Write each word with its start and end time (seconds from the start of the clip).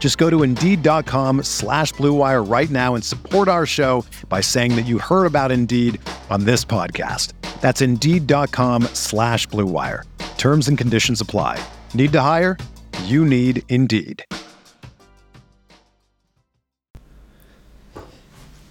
Just 0.00 0.16
go 0.18 0.28
to 0.30 0.42
Indeed.com 0.42 1.44
slash 1.44 1.92
BlueWire 1.92 2.50
right 2.50 2.70
now 2.70 2.94
and 2.96 3.04
support 3.04 3.46
our 3.46 3.66
show 3.66 4.04
by 4.28 4.40
saying 4.40 4.74
that 4.76 4.86
you 4.86 4.98
heard 4.98 5.26
about 5.26 5.52
Indeed 5.52 6.00
on 6.30 6.44
this 6.44 6.64
podcast. 6.64 7.34
That's 7.60 7.82
Indeed.com 7.82 8.84
slash 8.94 9.46
BlueWire. 9.48 10.04
Terms 10.38 10.68
and 10.68 10.78
conditions 10.78 11.20
apply. 11.20 11.62
Need 11.92 12.12
to 12.12 12.20
hire? 12.22 12.56
You 13.04 13.26
need 13.26 13.62
Indeed. 13.68 14.24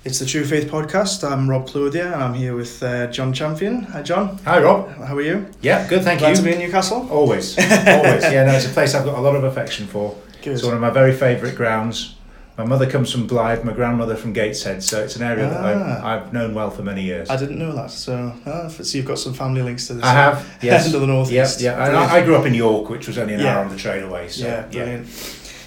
It's 0.05 0.17
the 0.17 0.25
True 0.25 0.45
Faith 0.45 0.71
podcast. 0.71 1.29
I'm 1.29 1.47
Rob 1.47 1.67
Clothier 1.67 2.05
and 2.13 2.23
I'm 2.23 2.33
here 2.33 2.55
with 2.55 2.81
uh, 2.81 3.07
Jon 3.07 3.31
Champion. 3.33 3.83
Hi, 3.83 4.01
Jon. 4.01 4.39
Hi, 4.45 4.59
Rob. 4.59 4.89
How 4.95 5.15
are 5.15 5.21
you? 5.21 5.45
Yeah, 5.61 5.87
good, 5.87 6.03
thank 6.03 6.21
Glad 6.21 6.29
you. 6.31 6.35
to 6.37 6.41
be 6.41 6.53
in 6.53 6.59
Newcastle. 6.59 7.07
Always, 7.11 7.55
always. 7.59 8.23
Yeah, 8.31 8.45
no, 8.45 8.53
it's 8.53 8.65
a 8.65 8.69
place 8.69 8.95
I've 8.95 9.05
got 9.05 9.19
a 9.19 9.21
lot 9.21 9.35
of 9.35 9.43
affection 9.43 9.85
for. 9.85 10.15
Good. 10.41 10.53
It's 10.53 10.63
one 10.63 10.73
of 10.73 10.81
my 10.81 10.89
very 10.89 11.13
favourite 11.13 11.55
grounds. 11.55 12.15
My 12.57 12.65
mother 12.65 12.89
comes 12.89 13.09
from 13.09 13.25
Blyth, 13.27 13.63
my 13.63 13.71
grandmother 13.71 14.15
from 14.17 14.33
Gateshead, 14.33 14.83
so 14.83 15.01
it's 15.01 15.15
an 15.15 15.23
area 15.23 15.49
that 15.49 15.63
Ah. 15.63 16.05
I've, 16.15 16.23
I've 16.27 16.33
known 16.33 16.53
well 16.53 16.69
for 16.69 16.81
many 16.83 17.03
years. 17.03 17.29
I 17.29 17.37
didn't 17.37 17.57
know 17.57 17.73
that. 17.73 17.89
So, 17.89 18.33
uh, 18.45 18.67
so 18.67 18.97
you've 18.97 19.07
got 19.07 19.17
some 19.17 19.33
family 19.33 19.61
links 19.61 19.87
to 19.87 19.93
this. 19.93 20.03
I 20.03 20.11
have, 20.11 20.57
yes. 20.61 20.85
End 20.87 20.95
of 20.95 21.01
the 21.01 21.07
Yeah, 21.07 21.13
northeast. 21.13 21.61
yeah. 21.61 21.85
And 21.87 21.95
I, 21.95 22.15
I 22.17 22.21
grew 22.25 22.35
up 22.35 22.45
in 22.45 22.53
York, 22.53 22.89
which 22.89 23.07
was 23.07 23.17
only 23.17 23.35
an 23.35 23.39
Yeah. 23.39 23.55
hour 23.55 23.63
on 23.63 23.69
the 23.69 23.77
train 23.77 24.03
away. 24.03 24.27
So, 24.27 24.45
yeah, 24.45 24.63
brilliant. 24.63 25.07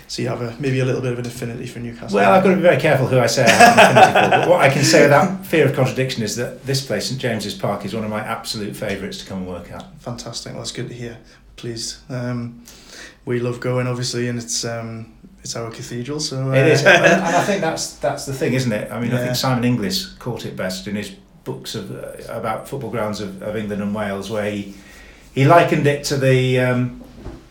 So 0.09 0.20
you 0.20 0.29
have 0.29 0.42
a 0.42 0.55
maybe 0.61 0.81
a 0.81 0.84
little 0.84 1.01
bit 1.01 1.12
of 1.14 1.19
an 1.20 1.25
affinity 1.25 1.67
for 1.67 1.79
Newcastle. 1.79 2.14
Well, 2.17 2.31
I've 2.31 2.42
got 2.45 2.51
to 2.51 2.57
be 2.57 2.61
very 2.61 2.77
careful 2.79 3.07
who 3.07 3.19
I 3.19 3.27
say 3.27 3.45
I 3.47 3.48
have 3.48 3.79
an 3.79 3.97
affinity 3.97 4.12
for. 4.12 4.31
But 4.41 4.48
what 4.51 4.61
I 4.61 4.69
can 4.69 4.84
say 4.84 5.03
without 5.05 5.47
fear 5.47 5.67
of 5.67 5.75
contradiction 5.75 6.23
is 6.23 6.36
that 6.36 6.67
this 6.67 6.84
place, 6.86 7.07
St 7.09 7.19
James's 7.19 7.55
Park, 7.55 7.86
is 7.86 7.95
one 7.95 8.05
of 8.05 8.11
my 8.11 8.20
absolute 8.20 8.77
favourites 8.77 9.17
to 9.20 9.25
come 9.27 9.39
and 9.39 9.47
work 9.48 9.73
at. 9.73 9.83
Fantastic. 10.01 10.53
Well, 10.53 10.61
that's 10.61 10.73
good 10.73 10.89
to 10.89 10.95
hear. 10.95 11.17
Pleased. 11.57 11.97
Um, 12.11 12.62
we 13.25 13.41
love 13.41 13.61
going, 13.61 13.87
obviously, 13.87 14.28
and 14.28 14.39
it's 14.39 14.65
um, 14.65 15.12
it's 15.41 15.56
our 15.56 15.70
cathedral. 15.70 16.20
So 16.20 16.51
uh, 16.51 16.55
It 16.55 16.67
is, 16.69 16.81
and, 16.84 17.05
and 17.05 17.23
I 17.37 17.42
think 17.45 17.61
that's 17.61 17.95
that's 17.97 18.27
the 18.27 18.33
thing, 18.33 18.55
isn't 18.55 18.73
it? 18.73 18.91
I 18.91 19.01
mean, 19.01 19.12
I 19.12 19.19
think 19.19 19.37
Simon 19.37 19.64
Inglis 19.64 20.14
caught 20.19 20.45
it 20.47 20.56
best 20.56 20.87
in 20.87 20.97
his 20.97 21.11
books 21.45 21.75
of 21.75 21.91
uh, 21.91 22.33
about 22.33 22.69
football 22.69 22.91
grounds 22.91 23.20
of, 23.20 23.42
of 23.42 23.56
England 23.56 23.83
and 23.83 23.95
Wales, 23.95 24.31
where 24.31 24.51
he 24.51 24.75
he 25.34 25.45
likened 25.47 25.87
it 25.87 26.05
to 26.05 26.17
the 26.17 26.61
um, 26.61 27.03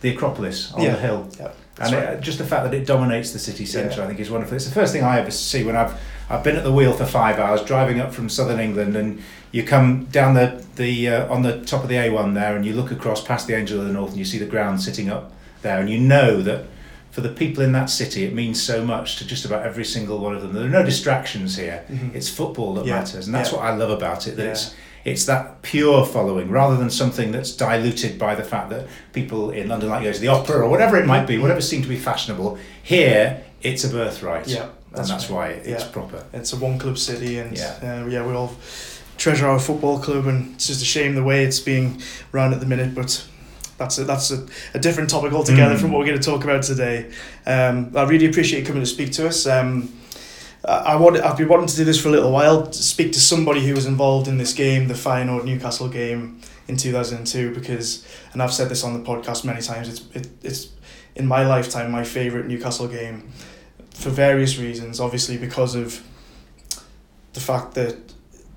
the 0.02 0.10
Acropolis 0.10 0.72
on 0.74 0.82
Yeah. 0.82 0.92
the 0.96 1.00
hill, 1.00 1.30
Yeah, 1.40 1.52
and 1.80 1.94
right. 1.94 2.04
it, 2.14 2.22
just 2.22 2.38
the 2.38 2.46
fact 2.46 2.64
that 2.64 2.74
it 2.74 2.86
dominates 2.88 3.32
the 3.32 3.40
city 3.40 3.66
centre, 3.66 3.98
Yeah. 3.98 4.04
I 4.04 4.08
think, 4.08 4.20
is 4.20 4.30
wonderful. 4.32 4.56
It's 4.56 4.66
the 4.66 4.72
first 4.74 4.94
thing 4.94 5.04
I 5.04 5.20
ever 5.20 5.32
see 5.32 5.64
when 5.64 5.76
I've 5.76 5.94
I've 6.30 6.44
been 6.44 6.56
at 6.56 6.64
the 6.64 6.72
wheel 6.72 6.94
for 6.94 7.06
five 7.06 7.40
hours 7.40 7.62
driving 7.62 8.00
up 8.00 8.14
from 8.14 8.30
southern 8.30 8.60
England, 8.60 8.96
and 8.96 9.22
you 9.52 9.64
come 9.64 10.06
down 10.06 10.34
the 10.34 10.64
the 10.76 11.10
uh, 11.10 11.34
on 11.34 11.42
the 11.44 11.62
top 11.66 11.84
of 11.84 11.90
the 11.90 11.96
A1 11.96 12.34
there, 12.34 12.56
and 12.56 12.66
you 12.66 12.74
look 12.74 12.92
across 12.92 13.22
past 13.24 13.48
the 13.48 13.54
Angel 13.56 13.80
of 13.82 13.86
the 13.88 13.94
North, 13.94 14.10
and 14.12 14.20
you 14.20 14.26
see 14.26 14.38
the 14.40 14.46
ground 14.46 14.82
sitting 14.82 15.10
up 15.10 15.32
there, 15.62 15.80
and 15.80 15.90
you 15.90 16.00
know 16.00 16.42
that 16.42 16.66
for 17.12 17.22
the 17.22 17.30
people 17.30 17.62
in 17.64 17.74
that 17.74 17.90
city, 17.90 18.24
it 18.24 18.34
means 18.34 18.62
so 18.62 18.86
much 18.86 19.18
to 19.18 19.26
just 19.28 19.44
about 19.46 19.66
every 19.66 19.84
single 19.84 20.20
one 20.20 20.34
of 20.36 20.42
them. 20.42 20.54
There 20.54 20.64
are 20.66 20.70
no 20.70 20.84
distractions 20.84 21.58
here. 21.58 21.84
Mhm. 21.92 22.16
It's 22.16 22.30
football 22.30 22.74
that 22.76 22.86
Yeah, 22.86 22.96
matters, 23.00 23.26
and 23.26 23.36
that's 23.36 23.52
yeah. 23.52 23.58
what 23.58 23.66
I 23.66 23.76
love 23.76 23.90
about 23.90 24.28
it. 24.28 24.38
That 24.38 24.44
Yeah. 24.46 24.52
it's 24.52 24.74
it's 25.04 25.26
that 25.26 25.64
pure 25.64 26.06
following 26.06 26.52
rather 26.52 26.78
than 26.78 26.92
something 26.92 27.32
that's 27.32 27.52
diluted 27.54 28.20
by 28.20 28.36
the 28.36 28.44
fact 28.44 28.70
that 28.70 28.86
people 29.14 29.50
in 29.50 29.68
London 29.68 29.90
like 29.90 30.02
to 30.02 30.06
go 30.10 30.14
to 30.14 30.20
the 30.20 30.28
opera 30.28 30.58
or 30.64 30.70
whatever 30.70 30.96
it 30.96 31.08
might 31.08 31.26
be, 31.26 31.40
whatever 31.40 31.60
seemed 31.60 31.82
to 31.82 31.90
be 31.90 31.96
fashionable. 31.98 32.60
Here, 32.84 33.42
it's 33.64 33.84
a 33.84 33.88
birthright, 33.90 34.48
Yeah, 34.48 34.62
and 34.62 34.70
that's 34.94 35.10
that's 35.10 35.30
right. 35.32 35.56
why 35.58 35.72
it's 35.72 35.84
proper. 35.86 36.24
It's 36.34 36.54
a 36.54 36.58
one 36.58 36.78
club 36.78 37.00
city, 37.00 37.40
and 37.40 37.58
Yeah. 37.58 37.74
uh, 38.04 38.08
yeah, 38.10 38.24
we 38.24 38.34
all 38.36 38.54
treasure 39.18 39.48
our 39.48 39.58
football 39.60 39.98
club, 39.98 40.28
and 40.28 40.54
it's 40.54 40.68
just 40.68 40.84
a 40.84 40.86
shame 40.86 41.16
the 41.16 41.24
way 41.24 41.46
it's 41.46 41.60
being 41.60 42.00
run 42.32 42.54
at 42.54 42.60
the 42.60 42.68
minute. 42.68 42.94
But 42.94 43.24
that's 43.82 43.98
a, 43.98 44.04
that's 44.06 44.32
a, 44.32 44.46
a 44.76 44.80
different 44.80 45.10
topic 45.10 45.34
altogether 45.34 45.76
Mm. 45.76 45.80
from 45.82 45.92
what 45.92 46.00
we're 46.00 46.06
going 46.12 46.20
to 46.20 46.30
talk 46.32 46.44
about 46.44 46.64
today. 46.64 46.98
Um, 47.46 47.92
I 47.96 48.04
really 48.04 48.28
appreciate 48.30 48.60
you 48.62 48.66
coming 48.66 48.84
to 48.84 48.94
speak 48.98 49.12
to 49.14 49.28
us. 49.28 49.46
Um, 49.48 49.92
I 50.64 50.94
I 50.94 50.96
want, 50.96 51.18
I've 51.18 51.38
been 51.38 51.48
wanting 51.50 51.68
to 51.68 51.76
do 51.76 51.84
this 51.86 52.00
for 52.02 52.10
a 52.10 52.12
little 52.12 52.32
while, 52.32 52.68
to 52.68 52.84
speak 52.96 53.12
to 53.14 53.20
somebody 53.20 53.62
who 53.68 53.74
was 53.74 53.86
involved 53.88 54.28
in 54.28 54.38
this 54.38 54.54
game, 54.54 54.88
the 54.88 54.94
Feyenoord 55.06 55.46
Newcastle 55.46 55.90
game 55.90 56.40
in 56.68 56.78
2002, 56.78 57.54
because, 57.56 58.06
and 58.34 58.42
I've 58.44 58.54
said 58.54 58.70
this 58.70 58.84
on 58.84 58.94
the 58.94 59.04
podcast 59.12 59.44
many 59.44 59.62
times, 59.62 59.90
it's, 59.90 60.02
it, 60.16 60.28
it's 60.44 60.68
in 61.16 61.26
my 61.28 61.44
lifetime 61.56 61.92
my 61.92 62.04
favourite 62.04 62.46
Newcastle 62.48 62.88
game 62.88 63.30
for 63.94 64.10
various 64.12 64.58
reasons. 64.60 65.00
Obviously, 65.00 65.38
because 65.38 65.74
of 65.76 66.02
the 67.34 67.40
fact 67.40 67.74
that 67.74 67.96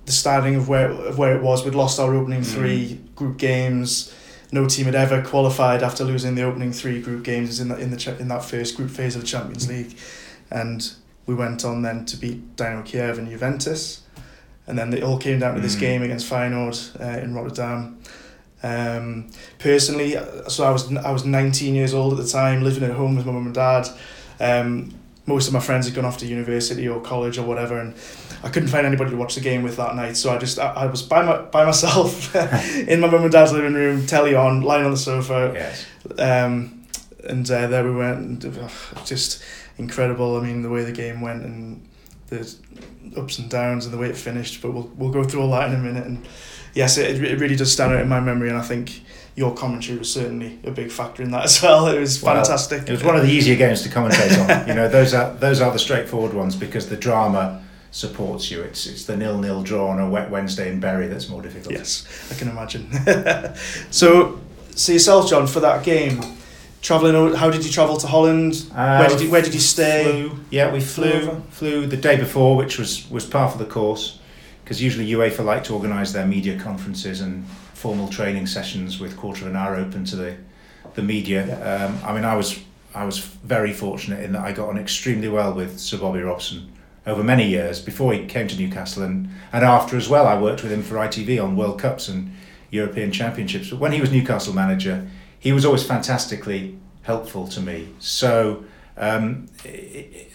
the 0.07 0.13
starting 0.13 0.55
of 0.57 0.69
where 0.69 0.91
of 0.91 1.17
where 1.19 1.35
it 1.37 1.43
was, 1.43 1.65
we'd 1.65 1.75
lost 1.75 1.99
our 1.99 2.15
opening 2.15 2.43
Mm. 2.43 2.55
three 2.55 3.01
group 3.17 3.39
games. 3.39 4.13
No 4.55 4.67
team 4.69 4.87
had 4.87 4.95
ever 4.95 5.21
qualified 5.23 5.83
after 5.83 6.05
losing 6.05 6.37
the 6.37 6.43
opening 6.43 6.73
three 6.73 7.01
group 7.03 7.25
games 7.25 7.59
in 7.61 7.69
that 7.69 7.81
in 7.81 7.91
the 7.91 8.17
in 8.21 8.29
that 8.29 8.45
first 8.45 8.77
group 8.77 8.91
phase 8.91 9.17
of 9.17 9.23
the 9.23 9.27
Champions 9.27 9.69
League, 9.69 9.97
and 10.51 10.81
we 11.27 11.35
went 11.35 11.65
on 11.65 11.83
then 11.83 12.05
to 12.07 12.17
beat 12.17 12.55
Dynamo 12.57 12.83
Kiev 12.85 13.19
and 13.19 13.29
Juventus, 13.29 14.03
and 14.67 14.79
then 14.79 14.93
it 14.95 15.03
all 15.03 15.19
came 15.19 15.39
down 15.41 15.55
to 15.57 15.61
this 15.61 15.75
Mm. 15.77 15.81
game 15.81 16.03
against 16.03 16.31
Feyenoord 16.31 16.77
uh, 17.01 17.19
in 17.25 17.35
Rotterdam. 17.35 17.99
Um, 18.63 19.27
personally, 19.59 20.17
uh, 20.17 20.49
so 20.49 20.65
I 20.65 20.71
was 20.71 20.83
I 20.97 21.11
was 21.11 21.25
nineteen 21.25 21.75
years 21.75 21.93
old 21.93 22.13
at 22.13 22.25
the 22.25 22.31
time, 22.31 22.63
living 22.63 22.85
at 22.89 22.93
home 22.97 23.17
with 23.17 23.27
my 23.27 23.33
mum 23.33 23.47
and 23.47 23.55
dad. 23.55 23.89
Um, 24.41 24.95
most 25.27 25.49
of 25.49 25.53
my 25.55 25.61
friends 25.61 25.87
had 25.87 25.95
gone 25.97 26.05
off 26.05 26.19
to 26.19 26.27
university 26.27 26.87
or 26.87 27.01
college 27.01 27.39
or 27.39 27.47
whatever, 27.47 27.79
and 27.79 27.95
I 28.45 28.51
couldn't 28.51 28.69
find 28.69 28.87
anybody 28.87 29.11
to 29.11 29.17
watch 29.17 29.35
the 29.35 29.41
game 29.41 29.63
with 29.63 29.77
that 29.79 29.97
night. 29.97 30.17
So 30.17 30.31
I 30.31 30.39
just 30.39 30.59
I, 30.59 30.69
I 30.73 30.87
was 30.87 31.03
by 31.03 31.23
my 31.23 31.39
by 31.39 31.65
myself 31.65 32.35
in 32.77 33.01
my 33.01 33.09
mum 33.09 33.23
and 33.23 33.33
dad's 33.33 33.53
living 33.53 33.75
room, 33.75 34.07
telly 34.07 34.35
on, 34.35 34.61
lying 34.61 34.85
on 34.85 34.91
the 34.91 34.97
sofa, 34.99 35.53
Yes. 35.55 35.87
um, 36.19 36.85
and 37.29 37.51
uh, 37.51 37.67
there 37.69 37.83
we 37.85 37.95
went. 37.97 38.45
And, 38.45 38.59
uh, 38.59 38.69
just 39.05 39.43
incredible. 39.79 40.37
I 40.37 40.43
mean, 40.43 40.63
the 40.63 40.69
way 40.71 40.85
the 40.85 40.93
game 40.93 41.21
went 41.23 41.43
and 41.43 41.89
the 42.29 42.55
ups 43.17 43.39
and 43.39 43.49
downs 43.51 43.87
and 43.87 43.95
the 43.95 43.99
way 43.99 44.09
it 44.09 44.17
finished. 44.17 44.61
But 44.63 44.73
we'll 44.73 44.91
we'll 44.97 45.11
go 45.13 45.25
through 45.25 45.41
all 45.43 45.51
that 45.53 45.69
in 45.71 45.75
a 45.75 45.79
minute. 45.83 46.07
And 46.07 46.27
yes, 46.75 46.99
it, 46.99 47.23
it 47.25 47.41
really 47.41 47.57
does 47.57 47.73
stand 47.73 47.93
out 47.95 48.01
in 48.03 48.09
my 48.09 48.21
memory. 48.21 48.51
And 48.51 48.59
I 48.59 48.63
think 48.63 49.01
your 49.37 49.55
commentary 49.55 49.99
was 49.99 50.13
certainly 50.13 50.59
a 50.65 50.71
big 50.71 50.91
factor 50.93 51.23
in 51.23 51.31
that 51.31 51.45
as 51.51 51.63
well. 51.63 51.87
It 51.89 51.99
was 51.99 52.23
Well, 52.23 52.35
fantastic. 52.35 52.83
It 52.89 52.93
was 52.93 53.03
one 53.03 53.17
of 53.17 53.23
the 53.23 53.31
easier 53.33 53.57
games 53.57 53.83
to 53.83 53.89
commentate 53.89 54.39
on. 54.39 54.69
You 54.69 54.75
know, 54.75 54.89
those 54.89 55.15
are 55.15 55.33
those 55.35 55.63
are 55.63 55.73
the 55.73 55.79
straightforward 55.79 56.35
ones 56.35 56.55
because 56.55 56.91
the 56.91 56.97
drama 56.97 57.64
supports 57.95 58.51
you. 58.51 58.61
It's 58.61 58.87
it's 58.87 59.05
the 59.05 59.17
nil 59.17 59.39
nil 59.39 59.63
draw 59.63 59.89
on 59.89 60.01
a 60.01 60.11
wet 60.11 60.29
Wednesday 60.29 60.71
in 60.71 60.81
Bury 60.81 61.07
that's 61.07 61.29
more 61.29 61.41
difficult. 61.41 61.75
Yes, 61.75 62.05
I 62.31 62.35
can 62.35 62.49
imagine. 62.49 62.91
so, 63.91 64.41
so 64.75 64.93
yourself, 64.93 65.31
Jon, 65.31 65.47
for 65.47 65.61
that 65.61 65.85
game, 65.85 66.21
traveling. 66.83 67.35
How 67.35 67.51
did 67.51 67.65
you 67.65 67.71
travel 67.71 67.97
to 67.99 68.07
Holland? 68.09 68.67
Uh, 68.75 68.99
where 68.99 69.09
did 69.09 69.21
you 69.21 69.31
Where 69.31 69.43
did 69.43 69.55
you 69.55 69.61
stay? 69.61 70.29
Flew, 70.29 70.41
yeah, 70.51 70.73
we 70.73 70.81
Flew 70.81 71.21
flew 71.21 71.41
flew 71.51 71.87
the 71.87 71.97
day 71.97 72.17
before, 72.17 72.57
which 72.57 72.79
was 72.79 73.09
was 73.11 73.25
part 73.25 73.53
of 73.53 73.59
the 73.61 73.67
course, 73.67 74.19
because 74.65 74.83
usually 74.83 75.09
UEFA 75.13 75.45
like 75.45 75.63
to 75.65 75.75
organise 75.75 76.13
their 76.13 76.27
media 76.27 76.59
conferences 76.59 77.21
and 77.21 77.47
formal 77.75 78.09
training 78.09 78.47
sessions 78.47 78.99
with 78.99 79.17
quarter 79.17 79.45
of 79.45 79.51
an 79.51 79.57
hour 79.57 79.77
open 79.77 80.05
to 80.07 80.17
the 80.17 80.37
the 80.95 81.03
media. 81.03 81.43
Um, 81.63 81.99
I 82.05 82.13
mean, 82.13 82.25
I 82.25 82.35
was 82.35 82.59
I 82.93 83.05
was 83.05 83.19
very 83.19 83.73
fortunate 83.73 84.25
in 84.25 84.33
that 84.33 84.43
I 84.43 84.53
got 84.53 84.69
on 84.69 84.79
extremely 84.79 85.29
well 85.29 85.55
with 85.55 85.79
Sir 85.79 85.99
Bobby 85.99 86.21
Robson 86.21 86.74
over 87.07 87.23
many 87.23 87.47
years 87.47 87.81
before 87.81 88.13
he 88.13 88.25
came 88.27 88.49
to 88.49 88.57
Newcastle 88.57 89.03
and, 89.03 89.29
and 89.53 89.65
after 89.65 89.97
as 89.97 90.09
well. 90.09 90.27
I 90.27 90.41
worked 90.41 90.63
with 90.63 90.73
him 90.73 90.83
for 90.83 90.95
ITV 90.95 91.43
on 91.43 91.57
World 91.57 91.79
Cups 91.79 92.09
and 92.09 92.35
European 92.71 93.13
Championships. 93.13 93.71
But 93.71 93.79
when 93.79 93.93
he 93.93 94.01
was 94.01 94.11
Newcastle 94.11 94.55
manager, 94.55 95.07
he 95.39 95.53
was 95.53 95.65
always 95.65 95.85
fantastically 95.85 96.79
helpful 97.03 97.47
to 97.49 97.61
me. 97.61 97.89
So 97.99 98.65
um, 98.97 99.49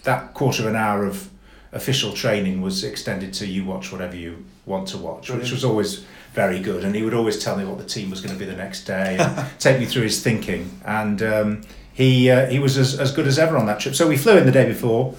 that 0.03 0.33
quarter 0.33 0.63
of 0.63 0.67
an 0.69 0.75
hour 0.75 1.05
of 1.05 1.29
official 1.71 2.13
training 2.13 2.61
was 2.61 2.83
extended 2.83 3.33
to 3.33 3.47
you 3.47 3.63
watch 3.65 3.91
whatever 3.91 4.15
you 4.15 4.45
want 4.65 4.87
to 4.89 4.97
watch, 4.97 5.27
Brilliant. 5.27 5.43
which 5.43 5.51
was 5.51 5.63
always 5.63 6.05
very 6.33 6.59
good. 6.59 6.83
And 6.83 6.95
he 6.95 7.03
would 7.03 7.13
always 7.13 7.43
tell 7.43 7.57
me 7.57 7.65
what 7.65 7.77
the 7.77 7.85
team 7.85 8.09
was 8.09 8.21
going 8.21 8.33
to 8.33 8.39
be 8.39 8.45
the 8.45 8.55
next 8.55 8.85
day, 8.85 9.17
and 9.19 9.47
take 9.59 9.79
me 9.79 9.85
through 9.85 10.03
his 10.03 10.21
thinking. 10.23 10.79
And 10.85 11.21
um, 11.23 11.61
he 11.93 12.29
uh, 12.29 12.47
he 12.47 12.59
was 12.59 12.77
as, 12.77 12.99
as 12.99 13.11
good 13.11 13.27
as 13.27 13.37
ever 13.39 13.57
on 13.57 13.65
that 13.65 13.79
trip. 13.79 13.95
So 13.95 14.07
we 14.07 14.17
flew 14.17 14.37
in 14.37 14.45
the 14.45 14.51
day 14.51 14.65
before, 14.67 15.15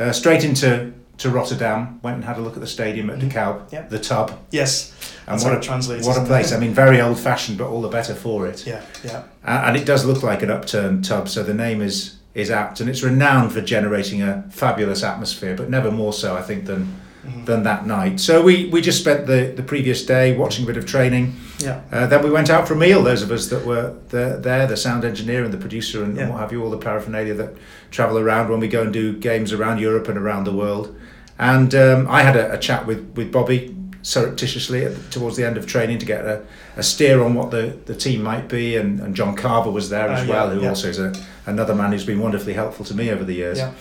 uh, 0.00 0.12
straight 0.12 0.44
into 0.44 0.92
to 1.18 1.30
Rotterdam. 1.30 2.00
Went 2.02 2.16
and 2.16 2.24
had 2.24 2.38
a 2.38 2.40
look 2.40 2.54
at 2.54 2.60
the 2.60 2.66
stadium 2.66 3.10
at 3.10 3.18
De 3.18 3.26
Kuip, 3.26 3.56
Mm-hmm. 3.66 3.74
Yep. 3.74 3.90
the 3.90 3.98
tub. 3.98 4.38
Yes. 4.50 4.92
And 5.26 5.34
That's 5.38 5.44
what 5.44 5.56
a, 5.58 5.60
translates, 5.60 6.06
What 6.06 6.16
a 6.16 6.24
place! 6.24 6.52
I 6.52 6.58
mean, 6.58 6.72
very 6.74 7.00
old 7.00 7.18
fashioned, 7.18 7.58
but 7.58 7.68
all 7.68 7.82
the 7.82 7.88
better 7.88 8.14
for 8.14 8.48
it. 8.48 8.66
Yeah, 8.66 8.82
yeah. 9.04 9.22
A- 9.44 9.66
and 9.68 9.76
it 9.76 9.84
does 9.86 10.04
look 10.04 10.22
like 10.24 10.42
an 10.42 10.50
upturned 10.50 11.04
tub, 11.04 11.28
so 11.28 11.42
the 11.42 11.54
name 11.54 11.80
is 11.82 12.16
is 12.34 12.50
apt, 12.50 12.80
and 12.80 12.88
it's 12.88 13.02
renowned 13.02 13.52
for 13.52 13.60
generating 13.60 14.22
a 14.22 14.44
fabulous 14.50 15.02
atmosphere, 15.02 15.54
but 15.56 15.68
never 15.68 15.90
more 15.90 16.12
so, 16.12 16.36
I 16.36 16.42
think, 16.42 16.64
than 16.66 17.00
Mm-hmm. 17.30 17.44
than 17.44 17.62
that 17.62 17.86
night. 17.86 18.20
So 18.20 18.42
we 18.42 18.66
we 18.66 18.80
just 18.80 19.00
spent 19.00 19.26
the 19.26 19.52
the 19.56 19.62
previous 19.62 20.04
day 20.04 20.36
watching 20.36 20.64
a 20.64 20.66
bit 20.66 20.76
of 20.76 20.84
training. 20.84 21.36
Yeah. 21.58 21.80
Uh, 21.92 22.06
then 22.06 22.22
we 22.22 22.30
went 22.30 22.50
out 22.50 22.66
for 22.66 22.74
a 22.74 22.76
meal. 22.76 23.02
Those 23.02 23.22
of 23.22 23.30
us 23.30 23.48
that 23.48 23.64
were 23.64 23.94
there, 24.08 24.36
there 24.38 24.66
the 24.66 24.76
sound 24.76 25.04
engineer 25.04 25.44
and 25.44 25.52
the 25.52 25.58
producer 25.58 26.02
and, 26.04 26.18
and 26.18 26.30
what 26.30 26.40
have 26.40 26.52
you, 26.52 26.64
all 26.64 26.70
the 26.70 26.78
paraphernalia 26.78 27.34
that 27.34 27.50
travel 27.90 28.18
around 28.18 28.48
when 28.50 28.60
we 28.60 28.68
go 28.68 28.82
and 28.82 28.92
do 28.92 29.12
games 29.18 29.52
around 29.52 29.78
Europe 29.80 30.08
and 30.08 30.18
around 30.18 30.44
the 30.44 30.52
world. 30.52 30.96
And 31.38 31.74
um, 31.74 32.06
I 32.08 32.22
had 32.22 32.36
a, 32.36 32.52
a 32.52 32.58
chat 32.58 32.86
with, 32.86 33.00
with 33.16 33.30
Bobby 33.30 33.76
surreptitiously 34.02 34.84
at, 34.84 35.10
towards 35.10 35.36
the 35.36 35.46
end 35.46 35.56
of 35.58 35.66
training 35.66 35.98
to 35.98 36.06
get 36.06 36.24
a, 36.24 36.42
a 36.76 36.82
steer 36.82 37.22
on 37.22 37.34
what 37.34 37.50
the, 37.50 37.76
the 37.86 37.94
team 37.94 38.22
might 38.22 38.48
be. 38.48 38.76
And, 38.76 39.00
and 39.00 39.14
John 39.14 39.34
Carver 39.36 39.70
was 39.70 39.88
there 39.90 40.08
as 40.08 40.20
Uh, 40.20 40.24
yeah, 40.24 40.32
well, 40.32 40.50
who 40.50 40.62
yeah. 40.62 40.68
also 40.68 40.88
is 40.88 40.98
a, 40.98 41.12
another 41.46 41.74
man 41.74 41.92
who's 41.92 42.06
been 42.06 42.20
wonderfully 42.20 42.54
helpful 42.54 42.84
to 42.86 42.94
me 42.94 43.10
over 43.10 43.24
the 43.24 43.34
years. 43.34 43.58
Yeah. 43.58 43.72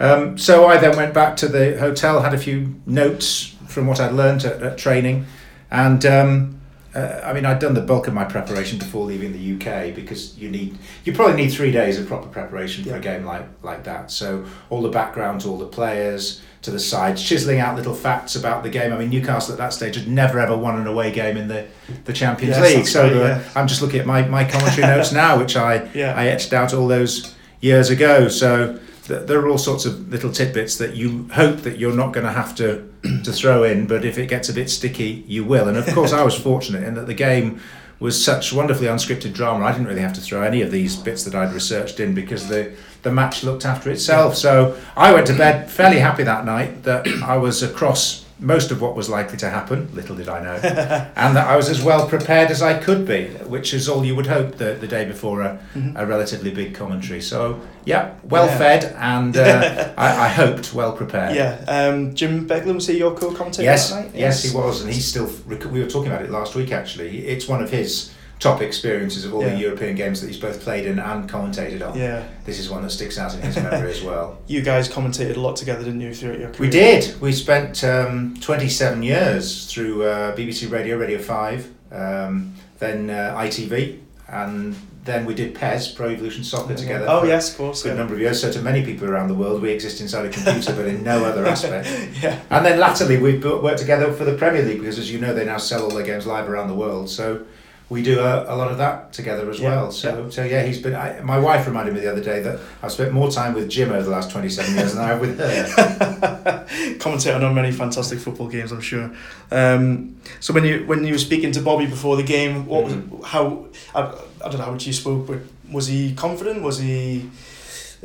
Um, 0.00 0.38
so 0.38 0.66
I 0.66 0.78
then 0.78 0.96
went 0.96 1.12
back 1.14 1.36
to 1.38 1.48
the 1.48 1.78
hotel, 1.78 2.22
had 2.22 2.34
a 2.34 2.38
few 2.38 2.74
notes 2.86 3.54
from 3.68 3.86
what 3.86 4.00
I'd 4.00 4.12
learned 4.12 4.44
at, 4.44 4.62
at 4.62 4.78
training, 4.78 5.26
and 5.70 6.04
um, 6.06 6.60
uh, 6.94 7.20
I 7.22 7.32
mean 7.34 7.44
I'd 7.44 7.58
done 7.60 7.74
the 7.74 7.82
bulk 7.82 8.08
of 8.08 8.14
my 8.14 8.24
preparation 8.24 8.78
before 8.78 9.04
leaving 9.04 9.32
the 9.32 9.54
UK 9.54 9.94
because 9.94 10.36
you 10.38 10.50
need 10.50 10.76
you 11.04 11.12
probably 11.12 11.36
need 11.36 11.50
three 11.50 11.70
days 11.70 11.98
of 12.00 12.08
proper 12.08 12.28
preparation 12.28 12.82
for 12.82 12.90
Yeah. 12.90 12.96
a 12.96 13.00
game 13.00 13.24
like 13.24 13.44
like 13.62 13.84
that. 13.84 14.10
So 14.10 14.44
all 14.70 14.82
the 14.82 14.88
background 14.88 15.42
to 15.42 15.48
all 15.48 15.58
the 15.58 15.66
players 15.66 16.40
to 16.62 16.70
the 16.70 16.80
sides, 16.80 17.22
chiseling 17.22 17.58
out 17.60 17.76
little 17.76 17.94
facts 17.94 18.34
about 18.36 18.62
the 18.64 18.70
game. 18.70 18.92
I 18.92 18.96
mean 18.98 19.10
Newcastle 19.10 19.52
at 19.52 19.58
that 19.58 19.72
stage 19.72 19.94
had 19.96 20.08
never 20.08 20.40
ever 20.40 20.56
won 20.56 20.80
an 20.80 20.86
away 20.86 21.12
game 21.12 21.36
in 21.36 21.46
the 21.46 21.66
the 22.06 22.12
Champions 22.12 22.56
Yes, 22.56 22.74
League. 22.74 22.86
So 22.86 23.02
right, 23.04 23.12
the- 23.12 23.18
yeah. 23.20 23.42
I'm 23.54 23.68
just 23.68 23.82
looking 23.82 24.00
at 24.00 24.06
my, 24.06 24.22
my 24.26 24.44
commentary 24.44 24.86
notes 24.86 25.12
now, 25.24 25.38
which 25.38 25.56
I 25.56 25.88
Yeah. 25.94 26.14
I 26.16 26.26
etched 26.28 26.52
out 26.54 26.72
all 26.74 26.88
those 26.88 27.34
years 27.60 27.90
ago. 27.90 28.26
So 28.28 28.80
there 29.10 29.40
are 29.40 29.48
all 29.48 29.58
sorts 29.58 29.84
of 29.84 30.08
little 30.10 30.32
tidbits 30.32 30.76
that 30.78 30.94
you 30.94 31.28
hope 31.32 31.58
that 31.58 31.78
you're 31.78 31.94
not 31.94 32.12
going 32.12 32.26
to 32.26 32.32
have 32.32 32.54
to 32.56 32.88
to 33.24 33.32
throw 33.32 33.64
in, 33.64 33.86
but 33.86 34.04
if 34.04 34.18
it 34.18 34.26
gets 34.26 34.48
a 34.48 34.52
bit 34.52 34.70
sticky, 34.70 35.24
you 35.26 35.44
will. 35.44 35.68
And 35.68 35.76
of 35.76 35.86
course, 35.94 36.12
I 36.12 36.22
was 36.22 36.38
fortunate 36.38 36.84
in 36.84 36.94
that 36.94 37.06
the 37.06 37.14
game 37.14 37.60
was 37.98 38.22
such 38.22 38.52
wonderfully 38.52 38.88
unscripted 38.88 39.34
drama. 39.34 39.66
I 39.66 39.72
didn't 39.72 39.86
really 39.86 40.00
have 40.00 40.14
to 40.14 40.20
throw 40.20 40.42
any 40.42 40.62
of 40.62 40.70
these 40.70 40.96
bits 40.96 41.24
that 41.24 41.34
I'd 41.34 41.52
researched 41.52 42.00
in 42.00 42.14
because 42.14 42.48
the 42.48 42.74
the 43.02 43.12
match 43.12 43.44
looked 43.44 43.64
after 43.64 43.90
itself. 43.90 44.36
So 44.36 44.76
I 44.96 45.12
went 45.12 45.26
to 45.28 45.34
bed 45.34 45.70
fairly 45.70 45.98
happy 45.98 46.22
that 46.24 46.44
night 46.44 46.82
that 46.84 47.06
I 47.22 47.36
was 47.36 47.62
across 47.62 48.26
most 48.40 48.70
of 48.70 48.80
what 48.80 48.96
was 48.96 49.08
likely 49.10 49.36
to 49.38 49.50
happen. 49.50 49.88
Little 49.94 50.16
did 50.16 50.28
I 50.28 50.42
know, 50.42 50.54
and 51.16 51.36
that 51.36 51.46
I 51.46 51.56
was 51.56 51.68
as 51.68 51.82
well 51.82 52.08
prepared 52.08 52.50
as 52.50 52.62
I 52.62 52.78
could 52.78 53.06
be, 53.06 53.26
which 53.46 53.74
is 53.74 53.88
all 53.88 54.04
you 54.04 54.16
would 54.16 54.26
hope 54.26 54.56
the, 54.56 54.74
the 54.80 54.86
day 54.88 55.04
before 55.04 55.42
a, 55.42 55.58
a 55.94 56.06
relatively 56.06 56.50
big 56.50 56.74
commentary. 56.74 57.20
So 57.20 57.60
yeah, 57.84 58.14
well 58.24 58.46
Yeah. 58.46 58.58
fed 58.58 58.84
and 58.98 59.36
uh, 59.36 59.92
I, 59.98 60.26
I 60.26 60.28
hoped 60.28 60.72
well 60.74 60.92
prepared. 60.92 61.36
Yeah. 61.36 61.64
Um, 61.68 62.14
Jim 62.14 62.48
Beglin 62.48 62.74
was 62.74 62.86
he 62.86 62.98
your 62.98 63.14
co-commentator 63.14 63.62
Yes, 63.64 63.90
that 63.90 64.06
night? 64.06 64.14
yes, 64.14 64.42
he 64.42 64.56
was, 64.56 64.82
and 64.82 64.92
he's 64.92 65.06
still. 65.06 65.30
rec- 65.46 65.64
We 65.70 65.80
were 65.82 65.88
talking 65.90 66.10
about 66.10 66.22
it 66.24 66.30
last 66.30 66.54
week. 66.54 66.72
Actually, 66.72 67.26
it's 67.26 67.46
one 67.48 67.62
of 67.62 67.70
his 67.70 68.12
top 68.40 68.62
experiences 68.62 69.24
of 69.26 69.34
all 69.34 69.42
Yeah. 69.42 69.50
the 69.50 69.58
European 69.60 69.94
games 69.94 70.20
that 70.20 70.26
he's 70.28 70.38
both 70.40 70.60
played 70.62 70.86
in 70.86 70.98
and 70.98 71.28
commentated 71.30 71.86
on. 71.86 71.96
Yeah. 71.96 72.24
This 72.46 72.58
is 72.58 72.70
one 72.70 72.82
that 72.82 72.90
sticks 72.90 73.18
out 73.18 73.34
in 73.34 73.40
his 73.42 73.54
memory 73.56 73.90
as 73.92 74.02
well. 74.02 74.38
You 74.48 74.62
guys 74.62 74.88
commentated 74.88 75.36
a 75.36 75.40
lot 75.40 75.56
together, 75.56 75.84
didn't 75.84 76.00
you, 76.00 76.14
throughout 76.14 76.38
your 76.40 76.48
career? 76.48 76.60
We 76.60 76.70
did. 76.70 77.20
We 77.20 77.32
spent 77.32 77.84
um, 77.84 78.34
27 78.40 79.02
years 79.02 79.66
through 79.70 80.04
uh, 80.04 80.34
BBC 80.34 80.70
Radio, 80.72 80.96
Radio 80.96 81.18
5, 81.18 81.70
um, 81.92 82.54
then 82.78 83.10
uh, 83.10 83.36
ITV, 83.36 83.98
and 84.28 84.74
then 85.04 85.26
we 85.26 85.34
did 85.34 85.54
PES, 85.54 85.92
Pro 85.92 86.08
Evolution 86.08 86.42
Soccer, 86.44 86.74
together. 86.74 87.06
Oh 87.08 87.24
yes, 87.24 87.50
of 87.50 87.56
course. 87.58 87.80
A 87.80 87.84
good 87.84 87.90
Yeah. 87.90 87.98
number 87.98 88.14
of 88.14 88.20
years. 88.20 88.40
So, 88.40 88.50
to 88.52 88.60
many 88.62 88.82
people 88.84 89.08
around 89.08 89.28
the 89.28 89.34
world, 89.34 89.60
we 89.60 89.70
exist 89.70 90.00
inside 90.00 90.24
a 90.26 90.30
computer, 90.30 90.72
but 90.74 90.86
in 90.86 91.02
no 91.02 91.24
other 91.30 91.44
aspect. 91.46 91.88
yeah. 92.22 92.38
And 92.50 92.64
then 92.64 92.78
latterly, 92.78 93.18
we've 93.18 93.42
worked 93.44 93.78
together 93.80 94.12
for 94.12 94.24
the 94.24 94.34
Premier 94.34 94.62
League 94.62 94.78
because, 94.80 94.98
as 94.98 95.10
you 95.12 95.18
know, 95.18 95.34
they 95.34 95.44
now 95.44 95.58
sell 95.58 95.82
all 95.84 95.90
their 95.90 96.04
games 96.06 96.26
live 96.26 96.48
around 96.48 96.68
the 96.68 96.74
world. 96.74 97.08
So 97.10 97.42
we 97.90 98.02
do 98.02 98.20
a, 98.20 98.54
a 98.54 98.56
lot 98.56 98.70
of 98.70 98.78
that 98.78 99.12
together 99.12 99.50
as 99.50 99.58
Yeah, 99.60 99.68
well. 99.70 99.92
So, 99.92 100.30
so 100.30 100.44
yeah, 100.44 100.62
he's 100.62 100.80
been. 100.80 100.94
I, 100.94 101.20
my 101.22 101.38
wife 101.38 101.66
reminded 101.66 101.92
me 101.94 102.00
the 102.00 102.10
other 102.10 102.22
day 102.22 102.40
that 102.40 102.60
I've 102.82 102.92
spent 102.92 103.12
more 103.12 103.30
time 103.30 103.52
with 103.52 103.68
Jim 103.68 103.90
over 103.90 104.02
the 104.04 104.10
last 104.10 104.30
twenty-seven 104.30 104.74
years 104.76 104.94
than 104.94 105.04
I 105.04 105.08
have 105.08 105.20
with 105.20 105.38
her. 105.38 106.66
commentating 106.98 107.42
on 107.44 107.54
many 107.54 107.72
fantastic 107.72 108.18
football 108.20 108.48
games, 108.48 108.72
I'm 108.72 108.80
sure. 108.80 109.10
Um, 109.50 110.16
so 110.40 110.54
when 110.54 110.64
you 110.64 110.84
when 110.86 111.04
you 111.04 111.12
were 111.12 111.18
speaking 111.18 111.52
to 111.52 111.60
Bobby 111.60 111.86
before 111.86 112.16
the 112.16 112.22
game, 112.22 112.66
what 112.66 112.86
Mm-hmm. 112.86 113.22
how 113.22 113.66
I, 113.94 114.02
I 114.02 114.48
don't 114.48 114.58
know 114.58 114.64
how 114.64 114.72
much 114.72 114.86
you 114.86 114.92
spoke, 114.92 115.26
but 115.26 115.40
was 115.70 115.86
he 115.86 116.14
confident? 116.14 116.62
Was 116.62 116.78
he 116.78 117.28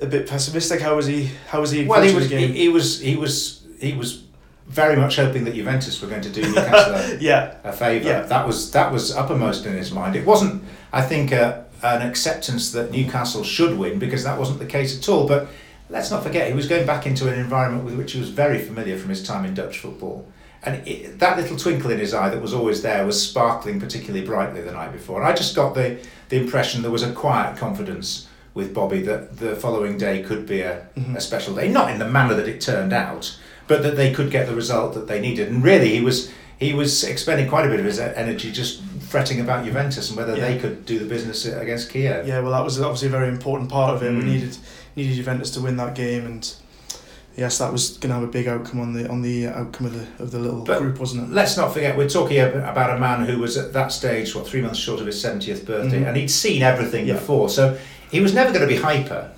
a 0.01 0.05
bit 0.05 0.27
pessimistic? 0.27 0.81
How 0.81 0.95
was 0.95 1.05
he? 1.05 1.29
How 1.47 1.61
was 1.61 1.71
he? 1.71 1.85
well, 1.85 2.01
he 2.01 2.13
was. 2.13 2.29
He, 2.29 2.47
he 2.47 2.69
was. 2.69 2.99
He 2.99 3.15
was. 3.15 3.63
He 3.79 3.93
was 3.93 4.23
very 4.67 4.95
much 4.95 5.15
hoping 5.17 5.43
that 5.45 5.53
Juventus 5.53 6.01
were 6.01 6.07
going 6.07 6.21
to 6.21 6.29
do 6.29 6.41
Newcastle 6.41 6.95
a, 7.17 7.19
yeah, 7.21 7.55
a 7.63 7.71
favour. 7.71 8.07
Yeah. 8.09 8.21
That 8.21 8.47
was 8.47 8.71
that 8.71 8.91
was 8.91 9.15
uppermost 9.15 9.65
in 9.65 9.73
his 9.73 9.91
mind. 9.91 10.15
It 10.15 10.25
wasn't, 10.25 10.63
I 10.91 11.01
think, 11.01 11.31
an 11.31 11.65
acceptance 11.83 12.71
that 12.71 12.91
Newcastle 12.91 13.43
should 13.43 13.77
win 13.77 13.99
because 13.99 14.23
that 14.23 14.39
wasn't 14.39 14.59
the 14.59 14.65
case 14.65 14.97
at 14.97 15.07
all. 15.07 15.27
But 15.27 15.47
let's 15.89 16.09
not 16.09 16.23
forget, 16.23 16.47
he 16.47 16.53
was 16.55 16.67
going 16.67 16.85
back 16.87 17.05
into 17.05 17.31
an 17.31 17.39
environment 17.39 17.85
with 17.85 17.95
which 17.95 18.13
he 18.13 18.19
was 18.19 18.29
very 18.29 18.59
familiar 18.59 18.97
from 18.97 19.09
his 19.09 19.21
time 19.25 19.45
in 19.45 19.53
Dutch 19.53 19.79
football. 19.79 20.27
And 20.63 20.87
it, 20.87 21.19
that 21.19 21.37
little 21.37 21.57
twinkle 21.57 21.91
in 21.91 21.99
his 21.99 22.11
eye 22.15 22.29
that 22.29 22.41
was 22.41 22.51
always 22.55 22.81
there 22.81 23.05
was 23.05 23.21
sparkling 23.21 23.79
particularly 23.79 24.25
brightly 24.25 24.61
the 24.61 24.71
night 24.71 24.91
before. 24.93 25.19
And 25.21 25.27
I 25.27 25.35
just 25.35 25.55
got 25.55 25.75
the, 25.75 25.99
the 26.29 26.37
impression 26.37 26.81
there 26.81 26.89
was 26.89 27.03
a 27.03 27.11
quiet 27.13 27.55
confidence 27.55 28.27
with 28.55 28.73
Bobby 28.73 29.03
that 29.03 29.37
the 29.37 29.55
following 29.55 29.95
day 29.99 30.23
could 30.23 30.47
be 30.47 30.61
a, 30.61 30.87
Mhm. 30.97 31.15
a 31.17 31.21
special 31.21 31.53
day. 31.53 31.67
Not 31.69 31.91
in 31.91 31.99
the 31.99 32.09
manner 32.09 32.33
that 32.33 32.47
it 32.47 32.61
turned 32.61 32.93
out, 32.93 33.37
but 33.67 33.83
that 33.83 33.95
they 33.95 34.11
could 34.13 34.31
get 34.31 34.47
the 34.47 34.55
result 34.55 34.93
that 34.93 35.07
they 35.07 35.19
needed. 35.19 35.49
And 35.49 35.63
really, 35.63 35.89
he 35.89 36.01
was 36.01 36.29
he 36.57 36.73
was 36.73 37.03
expending 37.03 37.49
quite 37.49 37.65
a 37.65 37.69
bit 37.69 37.79
of 37.81 37.85
his 37.85 37.99
energy 37.99 38.49
just 38.51 38.81
fretting 39.09 39.41
about 39.41 39.65
Juventus 39.65 40.07
and 40.09 40.17
whether 40.17 40.37
Yeah. 40.37 40.47
they 40.47 40.57
could 40.57 40.85
do 40.85 40.97
the 40.99 41.05
business 41.05 41.45
against 41.45 41.89
Kiev. 41.89 42.25
yeah. 42.25 42.39
Well, 42.39 42.51
that 42.53 42.63
was 42.63 42.79
obviously 42.79 43.09
a 43.09 43.11
very 43.11 43.27
important 43.27 43.69
part 43.69 43.93
of 43.93 44.01
it. 44.03 44.11
We 44.11 44.21
Mm. 44.21 44.25
needed 44.25 44.57
needed 44.95 45.15
Juventus 45.15 45.51
to 45.51 45.59
win 45.59 45.75
that 45.77 45.93
game, 45.95 46.25
and 46.25 46.49
yes, 47.35 47.57
that 47.57 47.71
was 47.73 47.97
going 47.97 48.07
to 48.09 48.15
have 48.15 48.23
a 48.23 48.27
big 48.31 48.47
outcome 48.47 48.79
on 48.79 48.93
the 48.93 49.09
on 49.09 49.21
the 49.21 49.47
outcome 49.47 49.87
of 49.87 49.93
the 49.93 50.23
of 50.23 50.31
the 50.31 50.39
little 50.39 50.61
But- 50.63 50.79
group, 50.79 50.97
wasn't 50.99 51.23
it? 51.29 51.33
Let's 51.33 51.57
not 51.57 51.73
forget, 51.73 51.97
we're 51.97 52.07
talking 52.09 52.39
about 52.39 52.95
a 52.95 52.99
man 52.99 53.25
who 53.25 53.39
was 53.39 53.57
at 53.57 53.73
that 53.73 53.91
stage, 53.91 54.33
what, 54.33 54.47
three 54.47 54.61
months 54.61 54.79
short 54.79 55.01
of 55.01 55.07
his 55.07 55.19
70th 55.19 55.65
birthday, 55.65 55.99
Mhm. 56.01 56.07
and 56.07 56.17
he'd 56.17 56.31
seen 56.31 56.61
everything 56.63 57.05
Yeah. 57.07 57.15
before. 57.15 57.49
So 57.49 57.75
he 58.09 58.21
was 58.21 58.33
never 58.33 58.51
going 58.53 58.61
to 58.61 58.73
be 58.73 58.77
hyper, 58.81 59.31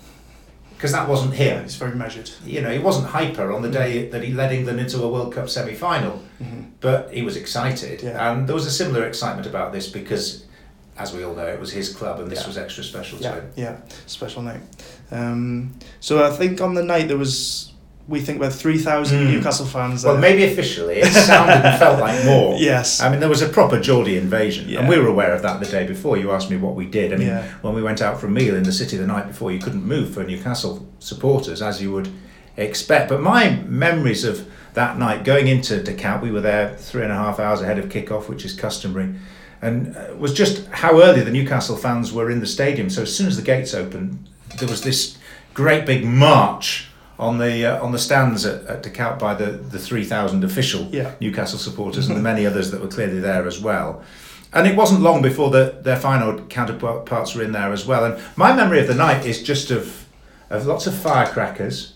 because 0.78 0.92
that 0.92 1.10
wasn't 1.10 1.34
here. 1.34 1.60
It's 1.66 1.76
very 1.76 1.96
measured. 1.96 2.30
You 2.46 2.62
know, 2.62 2.70
he 2.72 2.78
wasn't 2.78 3.08
hyper 3.08 3.52
on 3.52 3.64
the 3.64 3.70
day 3.72 4.10
that 4.10 4.24
he 4.24 4.32
led 4.32 4.52
England 4.54 4.80
into 4.80 5.02
a 5.04 5.08
World 5.10 5.34
Cup 5.34 5.50
semi 5.50 5.74
final, 5.74 6.18
hmm 6.38 6.62
but 6.80 7.12
he 7.12 7.24
was 7.24 7.36
excited. 7.36 8.04
Yeah. 8.04 8.32
And 8.32 8.48
there 8.48 8.54
was 8.54 8.68
a 8.68 8.72
similar 8.72 9.08
excitement 9.08 9.48
about 9.48 9.74
this 9.74 9.88
because, 9.90 10.46
as 10.96 11.12
we 11.12 11.24
all 11.24 11.34
know, 11.34 11.48
it 11.48 11.60
was 11.60 11.72
his 11.72 11.90
club 11.92 12.20
and 12.20 12.30
this 12.30 12.42
Yeah. 12.42 12.48
was 12.48 12.58
extra 12.60 12.84
special 12.84 13.18
to 13.18 13.24
Yeah, 13.24 13.34
him. 13.36 13.52
yeah, 13.56 13.76
special 14.06 14.44
night. 14.44 14.62
Um, 15.10 15.74
so 16.00 16.24
I 16.24 16.30
think 16.30 16.62
on 16.62 16.76
the 16.76 16.84
night 16.84 17.08
there 17.08 17.18
was, 17.18 17.67
we 18.08 18.22
think 18.22 18.40
we're 18.40 18.50
three 18.50 18.78
thousand 18.78 19.20
Mm. 19.28 19.32
Newcastle 19.34 19.66
fans. 19.66 20.04
Well, 20.06 20.18
maybe 20.18 20.44
officially, 20.46 20.96
it 21.00 21.12
sounded 21.12 21.66
and 21.66 21.78
felt 21.80 22.00
like 22.00 22.24
more. 22.26 22.56
Yes. 22.60 23.02
I 23.02 23.10
mean, 23.10 23.20
there 23.20 23.30
was 23.30 23.42
a 23.42 23.50
proper 23.50 23.80
Geordie 23.80 24.18
invasion, 24.18 24.70
Yeah. 24.70 24.80
and 24.80 24.90
we 24.90 24.98
were 24.98 25.08
aware 25.08 25.34
of 25.34 25.42
that 25.42 25.60
the 25.60 25.66
day 25.66 25.86
before. 25.86 26.16
You 26.18 26.32
asked 26.32 26.50
me 26.50 26.58
what 26.58 26.76
we 26.76 26.86
did. 26.86 27.12
I 27.14 27.18
mean, 27.18 27.28
Yeah. 27.28 27.44
when 27.62 27.74
we 27.76 27.82
went 27.84 28.02
out 28.02 28.20
for 28.20 28.28
a 28.28 28.32
meal 28.32 28.56
in 28.56 28.64
the 28.64 28.72
city 28.72 28.96
the 28.98 29.08
night 29.08 29.28
before, 29.28 29.52
you 29.52 29.60
couldn't 29.60 29.84
move 29.84 30.14
for 30.14 30.24
Newcastle 30.24 30.88
supporters, 31.00 31.62
as 31.62 31.82
you 31.82 31.92
would 31.92 32.08
expect. 32.56 33.10
But 33.10 33.22
my 33.22 33.60
memories 33.68 34.24
of 34.24 34.46
that 34.74 34.98
night, 34.98 35.24
going 35.26 35.48
into 35.48 35.82
De 35.84 35.94
Kuip, 35.94 36.22
we 36.22 36.32
were 36.32 36.42
there 36.42 36.76
three 36.78 37.04
and 37.04 37.12
a 37.12 37.16
half 37.16 37.40
hours 37.40 37.62
ahead 37.62 37.78
of 37.80 37.90
kick-off, 37.90 38.30
which 38.30 38.46
is 38.46 38.54
customary, 38.54 39.10
and 39.62 39.96
uh, 39.98 40.16
was 40.18 40.34
just 40.34 40.66
how 40.68 41.02
early 41.02 41.22
the 41.22 41.32
Newcastle 41.32 41.76
fans 41.76 42.14
were 42.14 42.30
in 42.32 42.40
the 42.40 42.48
stadium. 42.48 42.90
So 42.90 43.02
as 43.02 43.16
soon 43.16 43.28
as 43.28 43.36
the 43.38 43.42
gates 43.44 43.74
opened, 43.74 44.28
there 44.60 44.68
was 44.70 44.82
this 44.84 45.18
great 45.54 45.86
big 45.86 46.06
march 46.06 46.88
on 47.20 47.38
the 47.38 47.66
uh, 47.66 47.84
on 47.84 47.92
the 47.92 48.00
stands 48.00 48.46
at, 48.46 48.64
at 48.66 48.84
De 48.84 48.90
Kuip 48.90 49.18
by 49.20 49.34
the 49.34 49.52
the 49.52 49.80
three 49.80 50.04
thousand 50.04 50.44
official 50.44 50.88
Yeah. 50.92 51.12
Newcastle 51.20 51.60
supporters 51.60 52.08
and 52.08 52.16
the 52.18 52.22
many 52.32 52.46
others 52.46 52.72
that 52.72 52.82
were 52.82 52.88
clearly 52.88 53.20
there 53.20 53.48
as 53.48 53.60
well. 53.60 54.04
And 54.54 54.66
it 54.66 54.76
wasn't 54.78 55.02
long 55.02 55.22
before 55.22 55.50
the, 55.52 55.78
their 55.82 55.98
Feyenoord 56.00 56.50
counterparts 56.50 57.36
were 57.36 57.44
in 57.44 57.52
there 57.52 57.74
as 57.74 57.86
well. 57.86 58.06
And 58.06 58.18
my 58.38 58.56
memory 58.56 58.80
of 58.80 58.88
the 58.88 58.96
night 58.96 59.26
is 59.26 59.44
just 59.44 59.72
of 59.72 60.06
of 60.50 60.66
lots 60.66 60.88
of 60.88 60.94
firecrackers, 60.96 61.94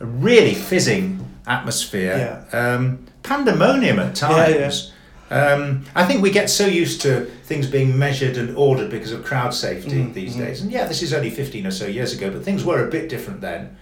a 0.00 0.06
really 0.06 0.54
fizzing 0.54 1.24
atmosphere. 1.46 2.46
Um, 2.52 3.06
pandemonium 3.22 3.98
at 3.98 4.14
times. 4.14 4.92
Um, 5.30 5.84
I 5.94 6.04
think 6.06 6.22
we 6.22 6.30
get 6.32 6.50
so 6.50 6.66
used 6.66 7.02
to 7.02 7.26
things 7.44 7.66
being 7.68 7.96
measured 7.96 8.36
and 8.36 8.56
ordered 8.56 8.90
because 8.90 9.12
of 9.12 9.24
crowd 9.24 9.54
safety 9.54 9.90
Mhm, 10.02 10.14
these 10.14 10.34
mhm. 10.34 10.38
days. 10.46 10.60
And 10.62 10.72
yeah, 10.72 10.86
this 10.88 11.02
is 11.02 11.12
only 11.12 11.30
15 11.30 11.66
or 11.66 11.70
so 11.70 11.86
years 11.86 12.12
ago, 12.12 12.30
but 12.30 12.42
things 12.42 12.64
were 12.64 12.84
a 12.84 12.90
bit 12.90 13.08
different 13.08 13.40
then. 13.40 13.76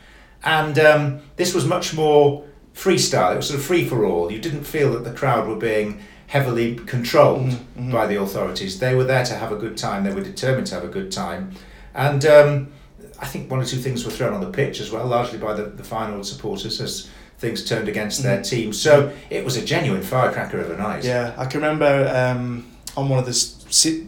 And 0.44 0.78
um, 0.78 1.20
this 1.36 1.54
was 1.54 1.64
much 1.66 1.94
more 1.94 2.44
freestyle. 2.74 3.32
It 3.32 3.36
was 3.36 3.48
sort 3.48 3.58
of 3.60 3.64
free 3.66 3.84
for 3.88 4.04
all. 4.04 4.30
You 4.30 4.38
didn't 4.38 4.64
feel 4.64 4.92
that 4.92 5.04
the 5.04 5.12
crowd 5.12 5.48
were 5.48 5.56
being 5.56 6.00
heavily 6.28 6.76
controlled 6.76 7.46
Mhm, 7.48 7.58
mhm. 7.78 7.92
by 7.92 8.06
the 8.06 8.16
authorities. 8.20 8.78
They 8.78 8.94
were 8.94 9.04
there 9.04 9.24
to 9.24 9.34
have 9.34 9.50
a 9.50 9.56
good 9.56 9.76
time. 9.76 10.04
They 10.04 10.12
were 10.14 10.20
determined 10.22 10.66
to 10.68 10.74
have 10.74 10.84
a 10.84 10.88
good 10.88 11.10
time. 11.10 11.52
And 11.94 12.24
um, 12.26 12.68
I 13.18 13.26
think 13.26 13.50
one 13.50 13.60
or 13.60 13.64
two 13.64 13.78
things 13.78 14.04
were 14.04 14.10
thrown 14.10 14.34
on 14.34 14.40
the 14.40 14.50
pitch 14.50 14.78
as 14.80 14.90
well, 14.92 15.06
largely 15.06 15.38
by 15.38 15.54
the, 15.54 15.64
the 15.64 15.82
Feyenoord 15.82 16.24
supporters 16.24 16.80
as 16.80 17.08
things 17.38 17.64
turned 17.64 17.88
against 17.88 18.22
their 18.22 18.42
team. 18.42 18.72
So 18.72 19.12
it 19.30 19.44
was 19.44 19.56
a 19.56 19.64
genuine 19.64 20.02
firecracker 20.02 20.60
of 20.60 20.70
a 20.70 20.76
night. 20.76 21.04
Yeah, 21.04 21.34
I 21.36 21.46
can 21.46 21.60
remember 21.62 22.08
um, 22.14 22.66
on 22.96 23.08
one 23.08 23.18
of 23.18 23.26
the 23.26 23.32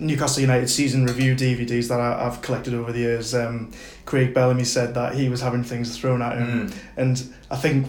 Newcastle 0.01 0.41
United 0.41 0.69
season 0.69 1.05
review 1.05 1.35
DVDs 1.35 1.89
that 1.89 2.01
I, 2.01 2.27
I've 2.27 2.41
collected 2.43 2.75
over 2.75 2.93
the 2.93 3.01
years, 3.01 3.35
um, 3.35 3.73
Craig 4.07 4.33
Bellamy 4.35 4.65
said 4.65 4.95
that 4.95 5.15
he 5.15 5.29
was 5.29 5.41
having 5.41 5.63
things 5.65 5.97
thrown 5.99 6.23
at 6.23 6.39
him. 6.39 6.69
Mm. 6.69 6.77
And 6.97 7.35
I 7.51 7.57
think 7.57 7.87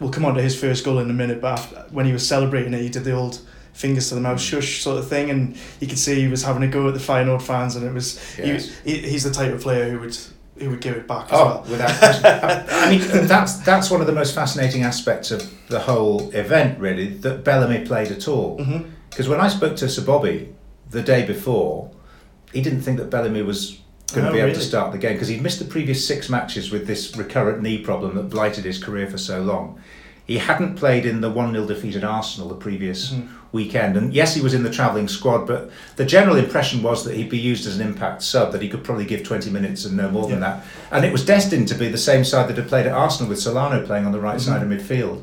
we'll 0.00 0.10
come 0.10 0.24
on 0.24 0.34
to 0.34 0.42
his 0.42 0.58
first 0.58 0.84
goal 0.84 0.98
in 0.98 1.08
a 1.10 1.14
minute, 1.14 1.40
but 1.40 1.58
after, 1.58 1.76
when 1.90 2.06
he 2.06 2.12
was 2.12 2.26
celebrating 2.26 2.74
it, 2.74 2.80
he 2.82 2.88
did 2.88 3.04
the 3.04 3.12
old 3.12 3.40
fingers 3.72 4.08
to 4.08 4.14
the 4.14 4.20
mouth 4.20 4.40
shush 4.40 4.82
sort 4.82 4.98
of 4.98 5.08
thing, 5.08 5.30
and 5.30 5.56
you 5.80 5.86
could 5.88 5.98
see 5.98 6.20
he 6.20 6.28
was 6.28 6.42
having 6.44 6.62
a 6.62 6.68
go 6.68 6.86
at 6.88 6.94
the 6.94 7.00
Feyenoord 7.00 7.42
fans, 7.42 7.74
and 7.76 7.84
it 7.86 7.92
was 7.92 8.20
Yes. 8.38 8.70
he, 8.84 8.98
he, 9.00 9.08
he's 9.10 9.24
the 9.24 9.30
type 9.32 9.52
of 9.52 9.60
player 9.60 9.90
who 9.90 10.00
would 10.00 10.16
who 10.58 10.70
would 10.70 10.80
give 10.80 10.94
it 10.94 11.08
back 11.08 11.24
as 11.24 11.30
Oh, 11.32 11.44
well. 11.46 11.64
without 11.68 11.98
question. 11.98 12.24
I 12.70 12.90
mean, 12.90 13.26
that's 13.26 13.54
that's 13.64 13.90
one 13.90 14.00
of 14.00 14.06
the 14.06 14.12
most 14.12 14.32
fascinating 14.36 14.84
aspects 14.84 15.32
of 15.32 15.52
the 15.66 15.80
whole 15.80 16.30
event, 16.30 16.78
really, 16.78 17.08
that 17.08 17.42
Bellamy 17.42 17.84
played 17.84 18.12
at 18.12 18.28
all. 18.28 18.62
hmm 18.62 18.82
Because 19.10 19.28
when 19.28 19.40
I 19.40 19.48
spoke 19.48 19.74
to 19.78 19.88
Sir 19.88 20.02
Bobby 20.04 20.53
the 20.94 21.02
day 21.02 21.26
before, 21.26 21.90
he 22.52 22.62
didn't 22.62 22.80
think 22.80 22.98
that 22.98 23.10
Bellamy 23.10 23.42
was 23.42 23.78
going 24.14 24.24
to 24.24 24.30
Oh, 24.30 24.34
be 24.34 24.40
able 24.40 24.54
to 24.54 24.60
start 24.60 24.92
the 24.92 24.98
game 24.98 25.14
because 25.14 25.28
he'd 25.28 25.42
missed 25.42 25.58
the 25.58 25.64
previous 25.64 26.06
six 26.06 26.30
matches 26.30 26.70
with 26.70 26.86
this 26.86 27.16
recurrent 27.16 27.60
knee 27.62 27.78
problem 27.78 28.14
that 28.14 28.30
blighted 28.30 28.64
his 28.64 28.82
career 28.82 29.08
for 29.10 29.18
so 29.18 29.42
long. 29.42 29.78
He 30.26 30.38
hadn't 30.38 30.76
played 30.76 31.04
in 31.04 31.20
the 31.20 31.28
1 31.30 31.52
0 31.52 31.66
defeat 31.66 31.96
at 31.96 32.04
Arsenal 32.04 32.48
the 32.48 32.54
previous 32.54 33.10
Mhm. 33.10 33.26
weekend. 33.52 33.96
And 33.96 34.14
yes, 34.14 34.34
he 34.34 34.40
was 34.40 34.54
in 34.54 34.62
the 34.62 34.70
travelling 34.70 35.08
squad, 35.08 35.46
but 35.46 35.70
the 35.96 36.04
general 36.04 36.36
impression 36.36 36.82
was 36.82 37.04
that 37.04 37.14
he'd 37.16 37.28
be 37.28 37.38
used 37.38 37.66
as 37.66 37.76
an 37.76 37.86
impact 37.86 38.22
sub, 38.22 38.52
that 38.52 38.62
he 38.62 38.68
could 38.68 38.84
probably 38.84 39.04
give 39.04 39.22
20 39.24 39.50
minutes 39.50 39.84
and 39.84 39.96
no 39.96 40.08
more 40.10 40.26
than 40.28 40.40
that. 40.40 40.64
And 40.92 41.04
it 41.04 41.12
was 41.12 41.24
destined 41.26 41.68
to 41.68 41.74
be 41.74 41.88
the 41.88 41.98
same 41.98 42.24
side 42.24 42.48
that 42.48 42.56
had 42.56 42.68
played 42.68 42.86
at 42.86 42.92
Arsenal 42.92 43.28
with 43.28 43.40
Solano 43.40 43.84
playing 43.84 44.06
on 44.06 44.12
the 44.12 44.20
right 44.20 44.36
Mhm. 44.38 44.40
side 44.46 44.62
of 44.62 44.68
midfield. 44.68 45.22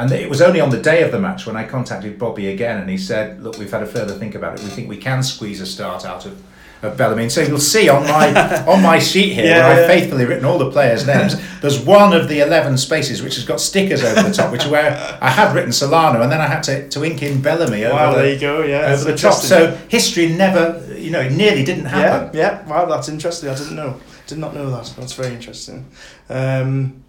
And 0.00 0.10
it 0.12 0.30
was 0.30 0.40
only 0.40 0.60
on 0.60 0.70
the 0.70 0.80
day 0.80 1.02
of 1.02 1.12
the 1.12 1.20
match 1.20 1.46
when 1.46 1.56
I 1.56 1.64
contacted 1.66 2.18
Bobby 2.18 2.48
again 2.48 2.80
and 2.80 2.88
he 2.88 2.96
said, 2.96 3.42
Look, 3.42 3.58
we've 3.58 3.70
had 3.70 3.82
a 3.82 3.86
further 3.86 4.14
think 4.14 4.34
about 4.34 4.58
it. 4.58 4.64
We 4.64 4.70
think 4.70 4.88
we 4.88 4.96
can 4.96 5.22
squeeze 5.22 5.60
a 5.60 5.66
start 5.66 6.06
out 6.06 6.24
of, 6.24 6.42
of 6.82 6.96
Bellamy. 6.96 7.24
And 7.24 7.32
so 7.32 7.42
you'll 7.42 7.58
see 7.58 7.90
on 7.90 8.04
my 8.04 8.64
on 8.66 8.82
my 8.82 8.98
sheet 8.98 9.34
here, 9.34 9.44
Yeah, 9.44 9.68
where 9.68 9.82
I've 9.82 9.86
faithfully 9.86 10.24
written 10.24 10.46
all 10.46 10.56
the 10.56 10.70
players' 10.70 11.06
names, 11.06 11.36
there's 11.60 11.78
one 11.78 12.14
of 12.14 12.28
the 12.28 12.40
11 12.40 12.78
spaces 12.78 13.22
which 13.22 13.34
has 13.34 13.44
got 13.44 13.60
stickers 13.60 14.02
over 14.02 14.22
the 14.26 14.32
top, 14.32 14.50
which 14.50 14.64
are 14.64 14.70
where 14.70 15.18
I 15.20 15.28
had 15.28 15.54
written 15.54 15.70
Solano 15.70 16.22
and 16.22 16.32
then 16.32 16.40
I 16.40 16.46
had 16.46 16.62
to, 16.62 16.88
to 16.88 17.04
ink 17.04 17.22
in 17.22 17.42
Bellamy 17.42 17.84
over 17.84 17.94
Wow, 17.94 18.12
the, 18.12 18.22
there 18.22 18.32
you 18.32 18.40
go. 18.40 18.62
Yeah, 18.62 18.92
over 18.92 19.04
the 19.04 19.18
top. 19.18 19.34
So 19.34 19.76
history 19.90 20.28
never, 20.32 20.82
you 20.96 21.10
know, 21.10 21.20
it 21.20 21.32
nearly 21.32 21.62
didn't 21.62 21.84
yeah, 21.84 21.90
happen. 21.90 22.38
yeah. 22.38 22.66
Wow, 22.66 22.86
that's 22.86 23.10
interesting. 23.10 23.50
I 23.50 23.54
didn't 23.54 23.76
know. 23.76 24.00
Did 24.26 24.38
not 24.38 24.54
know 24.54 24.70
that. 24.70 24.94
That's 24.96 25.12
very 25.12 25.34
interesting. 25.34 25.90
Um, 26.30 27.04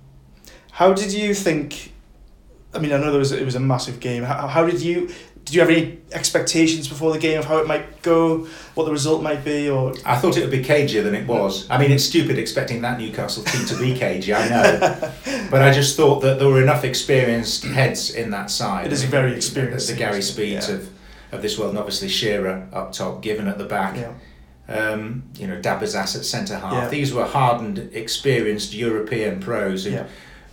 how 0.71 0.91
did 0.91 1.13
you 1.13 1.33
think? 1.33 1.90
I 2.73 2.79
mean, 2.79 2.93
I 2.93 2.97
know 2.97 3.11
there 3.11 3.19
was 3.19 3.31
it 3.31 3.43
was 3.45 3.55
a 3.55 3.59
massive 3.59 3.99
game. 3.99 4.23
How, 4.23 4.47
how 4.47 4.65
did 4.65 4.81
you? 4.81 5.09
Did 5.43 5.55
you 5.55 5.61
have 5.61 5.71
any 5.71 5.97
expectations 6.11 6.87
before 6.87 7.11
the 7.11 7.17
game 7.17 7.39
of 7.39 7.45
how 7.45 7.57
it 7.57 7.65
might 7.67 8.03
go, 8.03 8.47
what 8.75 8.85
the 8.85 8.91
result 8.91 9.23
might 9.23 9.43
be, 9.43 9.69
or 9.71 9.91
I 10.05 10.15
thought 10.15 10.37
it 10.37 10.41
would 10.41 10.51
be 10.51 10.63
cagier 10.63 11.03
than 11.03 11.15
it 11.15 11.25
was. 11.25 11.67
I 11.67 11.79
mean, 11.79 11.91
it's 11.91 12.03
stupid 12.03 12.37
expecting 12.37 12.81
that 12.83 12.99
Newcastle 12.99 13.43
team 13.43 13.65
to 13.65 13.75
be 13.79 13.95
cagey, 13.97 14.35
I 14.35 14.47
know. 14.47 15.11
but 15.49 15.63
I 15.63 15.73
just 15.73 15.97
thought 15.97 16.19
that 16.21 16.37
there 16.37 16.47
were 16.47 16.61
enough 16.61 16.83
experienced 16.83 17.63
heads 17.65 18.13
in 18.13 18.29
that 18.29 18.51
side. 18.51 18.85
It 18.85 18.93
is 18.93 19.01
I 19.01 19.03
a 19.03 19.07
mean, 19.07 19.11
very 19.11 19.35
experienced 19.35 19.87
The, 19.87 19.93
team, 19.93 19.99
Gary? 19.99 20.21
Speeds 20.21 20.69
Yeah. 20.69 20.75
of, 20.75 20.89
of 21.31 21.41
this 21.41 21.57
world, 21.57 21.71
and 21.71 21.79
obviously 21.79 22.07
Shearer 22.07 22.67
up 22.71 22.91
top, 22.93 23.23
Given 23.23 23.47
at 23.47 23.57
the 23.57 23.65
back. 23.65 23.97
yeah, 23.97 24.13
Um, 24.73 25.23
you 25.39 25.47
know, 25.47 25.59
Dabizas 25.59 26.15
at 26.15 26.23
centre 26.23 26.59
half. 26.59 26.71
Yeah. 26.73 26.87
These 26.89 27.13
were 27.15 27.25
hardened, 27.25 27.79
experienced 27.93 28.75
European 28.75 29.39
pros 29.39 29.85
who'd 29.85 29.93
Yeah. 29.93 30.05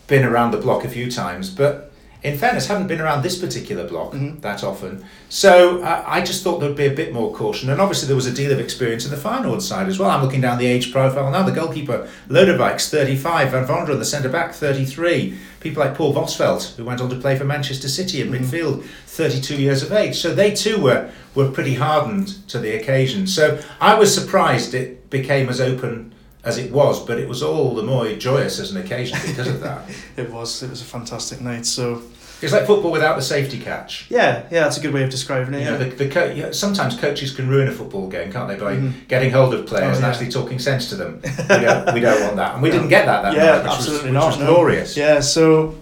been 0.07 0.25
around 0.25 0.53
the 0.53 0.59
block 0.59 0.83
a 0.85 0.89
few 0.89 1.11
times, 1.11 1.51
but 1.51 1.88
in 2.23 2.37
fairness, 2.37 2.67
haven't 2.67 2.89
been 2.89 3.01
around 3.01 3.23
this 3.23 3.39
particular 3.39 3.87
block 3.87 4.13
Mhm. 4.13 4.41
that 4.43 4.65
often. 4.65 5.05
So 5.29 5.83
uh, 5.83 6.03
I 6.07 6.21
just 6.21 6.43
thought 6.43 6.59
there'd 6.61 6.75
be 6.77 6.87
a 6.87 6.91
bit 6.95 7.13
more 7.13 7.33
caution, 7.33 7.71
and 7.71 7.81
obviously 7.81 8.07
there 8.09 8.17
was 8.17 8.27
a 8.27 8.33
deal 8.33 8.51
of 8.51 8.59
experience 8.59 9.05
in 9.05 9.11
the 9.11 9.17
Feyenoord 9.17 9.63
side 9.63 9.89
as 9.89 9.99
well. 9.99 10.11
I'm 10.11 10.23
looking 10.23 10.41
down 10.41 10.59
the 10.59 10.67
age 10.67 10.93
profile 10.93 11.31
now. 11.31 11.43
The 11.45 11.53
goalkeeper 11.53 12.09
Lodewijks, 12.29 12.89
35, 12.91 13.51
Van 13.53 13.67
Wonderen, 13.67 13.99
the 13.99 14.05
centre 14.05 14.29
back, 14.29 14.53
33. 14.55 15.35
People 15.61 15.83
like 15.83 15.95
Paul 15.95 16.13
Bosvelt, 16.15 16.75
who 16.77 16.85
went 16.85 17.01
on 17.01 17.09
to 17.11 17.17
play 17.17 17.37
for 17.37 17.45
Manchester 17.45 17.89
City 17.89 18.21
in 18.21 18.31
Mhm. 18.31 18.41
midfield, 18.41 18.83
32 19.07 19.57
years 19.57 19.83
of 19.83 19.93
age. 19.93 20.17
So 20.21 20.35
they 20.35 20.51
too 20.53 20.79
were 20.81 21.07
were 21.35 21.49
pretty 21.49 21.75
hardened 21.75 22.35
to 22.49 22.59
the 22.59 22.75
occasion. 22.75 23.27
So 23.29 23.59
I 23.81 23.95
was 23.95 24.13
surprised 24.13 24.75
it 24.75 25.09
became 25.09 25.49
as 25.49 25.61
open 25.61 26.13
as 26.49 26.59
it 26.59 26.73
was, 26.73 27.05
but 27.05 27.19
it 27.19 27.29
was 27.29 27.43
all 27.43 27.75
the 27.75 27.83
more 27.83 28.11
joyous 28.15 28.59
as 28.59 28.71
an 28.73 28.79
occasion 28.79 29.19
because 29.27 29.49
of 29.49 29.61
that. 29.61 29.83
it 30.17 30.31
was. 30.31 30.63
It 30.63 30.71
was 30.71 30.81
a 30.81 30.85
fantastic 30.85 31.41
night. 31.41 31.67
So 31.67 32.03
It's 32.41 32.53
like 32.53 32.67
football 32.67 32.91
without 32.93 33.17
the 33.17 33.23
safety 33.23 33.59
catch. 33.59 34.07
yeah, 34.11 34.45
yeah, 34.51 34.61
that's 34.65 34.79
a 34.79 34.81
good 34.81 34.95
way 34.95 35.03
of 35.05 35.11
describing 35.11 35.53
it. 35.55 35.59
You 35.59 35.65
Yeah. 35.65 35.71
know, 35.73 35.79
the, 35.91 36.05
the 36.05 36.09
co- 36.09 36.31
you 36.37 36.43
know, 36.45 36.53
sometimes 36.53 36.97
coaches 36.99 37.35
can 37.37 37.49
ruin 37.49 37.69
a 37.69 37.73
football 37.73 38.09
game, 38.09 38.33
can't 38.33 38.49
they, 38.49 38.57
by 38.57 38.77
Mhm. 38.77 38.93
getting 39.09 39.31
hold 39.33 39.53
of 39.55 39.67
players 39.67 39.95
Oh, 39.95 39.97
and 39.99 40.05
actually 40.07 40.31
talking 40.31 40.59
sense 40.59 40.89
to 40.91 40.97
them. 40.97 41.21
We 41.51 41.65
don't, 41.67 41.95
we 41.95 42.01
don't 42.01 42.23
want 42.23 42.37
that, 42.37 42.55
and 42.55 42.63
we 42.63 42.71
didn't 42.71 42.89
get 42.89 43.05
that 43.07 43.23
that 43.23 43.35
Yeah, 43.35 43.45
night, 43.45 43.63
which 43.65 43.73
absolutely 43.73 43.95
was, 43.97 44.05
which 44.05 44.13
not, 44.15 44.27
was 44.27 44.39
no. 44.39 44.47
glorious. 44.55 44.97
Yeah, 44.97 45.21
so 45.21 45.75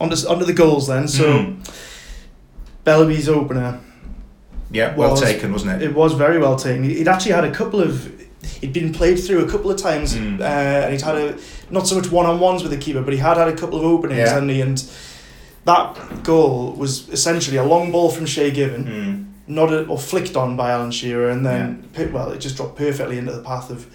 under 0.00 0.16
to 0.16 0.44
the 0.44 0.52
goals 0.64 0.86
then. 0.88 1.06
So 1.08 1.24
Mm. 1.24 1.56
Bellamy's 2.84 3.28
opener, 3.28 3.80
yeah, 4.70 4.94
well 4.96 5.12
was- 5.12 5.20
taken, 5.22 5.52
wasn't 5.52 5.72
it? 5.72 5.82
it 5.90 5.94
was 5.94 6.12
very 6.14 6.38
well 6.38 6.56
taken. 6.56 6.84
He'd 6.84 7.08
actually 7.08 7.32
had 7.32 7.44
a 7.44 7.50
couple 7.50 7.80
of, 7.80 8.10
he'd 8.60 8.72
been 8.72 8.92
played 8.92 9.16
through 9.18 9.44
a 9.44 9.48
couple 9.50 9.70
of 9.70 9.76
times, 9.80 10.14
Mm. 10.14 10.40
uh, 10.40 10.44
and 10.44 10.92
he'd 10.92 11.02
had 11.02 11.16
a 11.16 11.36
not 11.70 11.86
so 11.86 11.94
much 11.96 12.10
one 12.10 12.26
on 12.26 12.38
ones 12.40 12.62
with 12.62 12.70
the 12.72 12.78
keeper, 12.78 13.00
but 13.02 13.12
he 13.12 13.18
had 13.18 13.36
had 13.36 13.48
a 13.48 13.56
couple 13.56 13.78
of 13.78 13.84
openings, 13.84 14.18
Yeah. 14.18 14.34
hadn't 14.34 14.48
he? 14.50 14.60
And 14.60 14.82
that 15.64 16.22
goal 16.22 16.72
was 16.76 17.08
essentially 17.10 17.56
a 17.56 17.64
long 17.64 17.90
ball 17.90 18.10
from 18.10 18.26
Shay 18.26 18.50
Given, 18.50 18.84
Mm. 18.84 19.24
nodded 19.54 19.88
or 19.88 19.98
flicked 19.98 20.36
on 20.36 20.56
by 20.56 20.70
Alan 20.70 20.90
Shearer, 20.90 21.30
and 21.30 21.44
then 21.44 21.84
pi- 21.94 22.06
well, 22.12 22.30
it 22.30 22.38
just 22.40 22.56
dropped 22.56 22.76
perfectly 22.76 23.18
into 23.18 23.32
the 23.32 23.40
path 23.42 23.70
of 23.70 23.86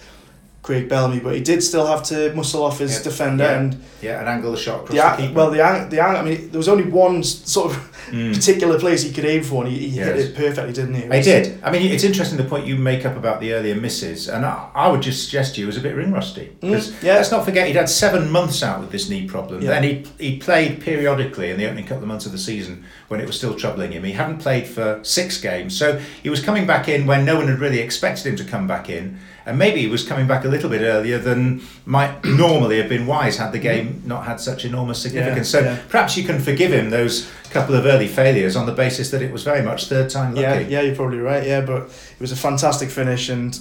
Craig 0.62 0.88
Bellamy. 0.88 1.20
But 1.20 1.34
he 1.34 1.40
did 1.40 1.62
still 1.62 1.86
have 1.86 2.02
to 2.04 2.32
muscle 2.34 2.62
off 2.62 2.78
his 2.78 2.96
Yeah. 2.98 3.02
defender 3.02 3.44
Yeah. 3.44 3.58
and. 3.58 3.76
Yeah, 4.02 4.18
and 4.20 4.28
angle 4.30 4.50
the 4.52 4.56
shot 4.56 4.84
across 4.84 4.90
The, 4.90 5.22
the 5.22 5.28
keeper. 5.28 5.34
well, 5.34 5.50
the 5.50 5.62
ang- 5.62 5.88
the 5.90 6.00
ang- 6.02 6.16
I 6.16 6.22
mean, 6.22 6.48
there 6.50 6.56
was 6.58 6.68
only 6.68 6.84
one 6.84 7.22
sort 7.22 7.70
of 7.72 7.86
Mm. 8.10 8.34
particular 8.34 8.78
place 8.78 9.02
he 9.02 9.12
could 9.12 9.26
aim 9.26 9.42
for, 9.42 9.62
and 9.62 9.70
he, 9.72 9.78
he 9.90 9.98
hit 9.98 10.16
it 10.16 10.34
perfectly, 10.34 10.72
didn't 10.72 10.94
he? 10.94 11.02
It 11.02 11.12
I 11.12 11.20
did. 11.20 11.58
I 11.62 11.70
mean, 11.70 11.82
it's 11.92 12.02
interesting 12.02 12.38
the 12.38 12.44
point 12.44 12.66
you 12.66 12.76
make 12.76 13.04
up 13.04 13.14
about 13.16 13.40
the 13.42 13.52
earlier 13.52 13.74
misses, 13.74 14.26
and 14.26 14.44
I, 14.46 14.68
I 14.74 14.88
would 14.88 15.02
just 15.02 15.24
suggest 15.24 15.54
to 15.54 15.60
you 15.60 15.66
it 15.66 15.68
was 15.68 15.76
a 15.76 15.80
bit 15.80 15.94
ring 15.94 16.10
rusty. 16.12 16.48
Because 16.60 16.88
Mm, 16.88 17.02
yeah. 17.02 17.14
let's 17.16 17.30
not 17.30 17.44
forget 17.44 17.66
he'd 17.66 17.76
had 17.76 17.90
seven 17.90 18.30
months 18.30 18.62
out 18.62 18.80
with 18.80 18.90
this 18.90 19.10
knee 19.10 19.26
problem. 19.26 19.60
Yeah. 19.62 19.68
Then 19.70 19.82
he 19.84 20.02
he 20.18 20.36
played 20.38 20.80
periodically 20.80 21.50
in 21.50 21.58
the 21.58 21.66
opening 21.66 21.84
couple 21.84 22.02
of 22.04 22.08
months 22.08 22.24
of 22.26 22.32
the 22.32 22.38
season 22.38 22.84
when 23.08 23.20
it 23.20 23.26
was 23.26 23.36
still 23.36 23.52
troubling 23.54 23.92
him. 23.92 24.02
He 24.04 24.12
hadn't 24.12 24.38
played 24.38 24.66
for 24.66 24.98
six 25.02 25.36
games, 25.38 25.76
so 25.76 25.98
he 26.22 26.30
was 26.30 26.40
coming 26.40 26.66
back 26.66 26.88
in 26.88 27.06
when 27.06 27.24
no 27.26 27.36
one 27.36 27.48
had 27.48 27.60
really 27.60 27.80
expected 27.80 28.26
him 28.26 28.36
to 28.36 28.44
come 28.44 28.66
back 28.66 28.88
in, 28.88 29.18
and 29.50 29.58
maybe 29.58 29.80
he 29.80 29.86
was 29.88 30.02
coming 30.06 30.26
back 30.26 30.44
a 30.44 30.48
little 30.48 30.70
bit 30.70 30.80
earlier 30.80 31.18
than 31.18 31.60
might 31.84 32.24
normally 32.44 32.78
have 32.78 32.88
been 32.88 33.06
wise 33.06 33.36
had 33.36 33.52
the 33.52 33.58
game 33.58 34.02
not 34.06 34.24
had 34.24 34.40
such 34.40 34.64
enormous 34.64 35.02
significance. 35.02 35.48
so 35.50 35.60
yeah. 35.60 35.78
perhaps 35.90 36.16
you 36.16 36.24
can 36.24 36.40
forgive 36.40 36.72
him 36.72 36.88
those 36.90 37.30
couple 37.50 37.74
of 37.74 37.84
early 37.84 38.06
failures 38.08 38.56
on 38.56 38.64
the 38.66 38.72
basis 38.72 39.10
that 39.10 39.20
it 39.22 39.30
was 39.32 39.42
very 39.42 39.60
much 39.62 39.86
third 39.86 40.08
time 40.08 40.34
lucky. 40.34 40.42
Yeah, 40.64 40.68
yeah, 40.68 40.80
you're 40.82 40.94
probably 40.96 41.18
right. 41.18 41.44
Yeah, 41.46 41.60
but 41.60 41.82
it 41.82 42.20
was 42.20 42.32
a 42.32 42.36
fantastic 42.36 42.88
finish, 42.90 43.28
and 43.28 43.58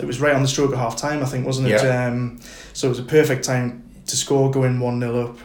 it 0.00 0.06
was 0.06 0.20
right 0.20 0.34
on 0.34 0.42
the 0.42 0.48
stroke 0.48 0.72
of 0.72 0.78
half 0.78 0.96
time, 0.96 1.22
I 1.22 1.26
think, 1.26 1.44
wasn't 1.46 1.68
it? 1.68 1.82
Yeah. 1.82 2.06
Um, 2.06 2.40
so 2.72 2.86
it 2.86 2.90
was 2.90 2.98
a 2.98 3.02
perfect 3.04 3.44
time 3.44 3.82
to 4.06 4.16
score, 4.16 4.50
going 4.50 4.80
one 4.80 4.98
0 5.00 5.28
up. 5.28 5.38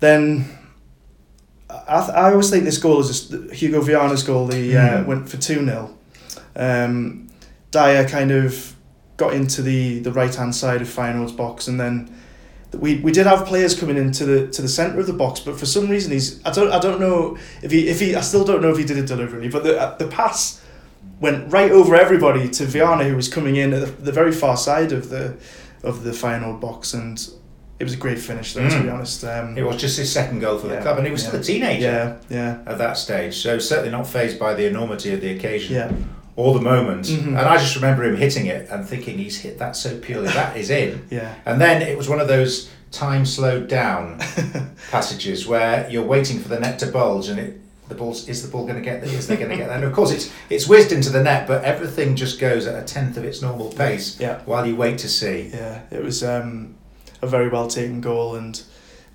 Then. 0.00 0.54
I, 1.70 2.00
th- 2.00 2.16
I 2.16 2.30
always 2.32 2.50
think 2.50 2.64
this 2.64 2.78
goal 2.78 3.00
is 3.00 3.08
just 3.08 3.52
Hugo 3.52 3.80
Viana's 3.82 4.22
goal. 4.22 4.48
He 4.50 4.74
uh, 4.76 4.98
Mm. 5.02 5.06
went 5.06 5.28
for 5.28 5.36
two 5.36 5.64
0 5.64 5.94
um, 6.56 7.28
Dyer 7.70 8.08
kind 8.08 8.30
of 8.30 8.74
got 9.16 9.34
into 9.34 9.62
the, 9.62 9.98
the 10.00 10.12
right 10.12 10.34
hand 10.34 10.54
side 10.54 10.80
of 10.80 10.88
Feyenoord's 10.88 11.32
box, 11.32 11.68
and 11.68 11.78
then 11.78 12.14
we, 12.72 12.96
we 13.00 13.10
did 13.12 13.26
have 13.26 13.46
players 13.46 13.78
coming 13.78 13.96
into 13.96 14.24
the 14.24 14.46
to 14.48 14.62
the 14.62 14.68
centre 14.68 15.00
of 15.00 15.06
the 15.06 15.12
box, 15.12 15.40
but 15.40 15.58
for 15.58 15.66
some 15.66 15.88
reason 15.88 16.12
he's 16.12 16.44
I 16.44 16.50
don't 16.52 16.70
I 16.72 16.78
don't 16.78 17.00
know 17.00 17.36
if 17.62 17.70
he 17.70 17.88
if 17.88 18.00
he 18.00 18.14
I 18.14 18.20
still 18.20 18.44
don't 18.44 18.62
know 18.62 18.70
if 18.70 18.78
he 18.78 18.84
did 18.84 18.98
it 18.98 19.06
deliberately, 19.06 19.48
but 19.48 19.64
the 19.64 19.78
uh, 19.80 19.96
the 19.96 20.06
pass 20.08 20.62
went 21.20 21.52
right 21.52 21.70
over 21.72 21.96
everybody 21.96 22.48
to 22.48 22.64
Viana 22.64 23.04
who 23.04 23.16
was 23.16 23.28
coming 23.28 23.56
in 23.56 23.72
at 23.72 23.80
the, 23.80 24.02
the 24.04 24.12
very 24.12 24.32
far 24.32 24.56
side 24.56 24.92
of 24.92 25.08
the 25.10 25.36
of 25.82 26.04
the 26.04 26.10
Feyenoord 26.10 26.60
box, 26.60 26.92
and 26.94 27.28
it 27.80 27.84
was 27.84 27.94
a 27.94 27.96
great 27.96 28.18
finish, 28.18 28.54
though, 28.54 28.68
to 28.68 28.74
Mm. 28.74 28.82
be 28.82 28.88
honest. 28.88 29.24
Um, 29.24 29.56
It 29.56 29.62
was 29.64 29.76
just 29.80 29.96
his 29.96 30.10
second 30.12 30.40
goal 30.40 30.58
for 30.58 30.66
the 30.66 30.74
Yeah, 30.74 30.82
club, 30.82 30.98
and 30.98 31.06
he 31.06 31.12
was 31.12 31.22
still 31.22 31.34
yeah. 31.34 31.40
a 31.40 31.44
teenager 31.44 32.18
yeah, 32.28 32.36
yeah, 32.36 32.58
at 32.72 32.78
that 32.78 32.96
stage. 32.98 33.36
So 33.36 33.58
certainly 33.60 33.90
not 33.92 34.06
phased 34.06 34.38
by 34.38 34.54
the 34.54 34.66
enormity 34.66 35.12
of 35.14 35.20
the 35.20 35.30
occasion 35.30 35.74
yeah, 35.76 35.92
or 36.38 36.54
the 36.54 36.60
moment. 36.60 37.06
Mhm. 37.06 37.26
And 37.28 37.38
I 37.38 37.56
just 37.58 37.74
remember 37.74 38.04
him 38.04 38.16
hitting 38.16 38.46
it 38.46 38.68
and 38.70 38.86
thinking 38.86 39.18
he's 39.18 39.38
hit 39.40 39.58
that 39.58 39.74
so 39.74 39.98
purely. 39.98 40.28
That 40.28 40.56
is 40.56 40.70
in. 40.70 41.02
yeah, 41.10 41.34
And 41.44 41.60
then 41.60 41.82
it 41.82 41.96
was 41.98 42.08
one 42.08 42.20
of 42.20 42.28
those 42.28 42.70
time 42.92 43.26
slowed 43.26 43.66
down 43.68 44.18
passages 44.90 45.46
where 45.48 45.88
you're 45.90 46.06
waiting 46.16 46.38
for 46.38 46.48
the 46.48 46.60
net 46.60 46.78
to 46.78 46.86
bulge 46.86 47.28
and 47.28 47.38
it 47.40 47.60
the 47.88 47.94
ball's 47.94 48.28
is 48.28 48.42
the 48.42 48.48
ball 48.48 48.64
going 48.64 48.76
to 48.76 48.82
get 48.90 49.02
there? 49.02 49.12
Is 49.12 49.26
they 49.26 49.36
going 49.36 49.50
to 49.50 49.56
get 49.56 49.66
there? 49.68 49.76
And 49.76 49.84
of 49.84 49.92
course 49.92 50.12
it's 50.12 50.30
it's 50.50 50.68
whizzed 50.68 50.92
into 50.92 51.10
the 51.10 51.22
net, 51.22 51.46
but 51.48 51.64
everything 51.64 52.16
just 52.16 52.38
goes 52.38 52.66
at 52.66 52.80
a 52.80 52.84
tenth 52.86 53.16
of 53.16 53.24
its 53.24 53.40
normal 53.42 53.70
pace 53.72 54.20
yeah, 54.20 54.40
while 54.44 54.64
you 54.66 54.76
wait 54.76 54.98
to 54.98 55.08
see. 55.08 55.50
yeah. 55.52 55.80
It 55.90 56.02
was 56.04 56.22
um, 56.22 56.74
a 57.22 57.26
very 57.26 57.48
well 57.48 57.66
taken 57.66 58.00
goal, 58.00 58.36
and 58.36 58.62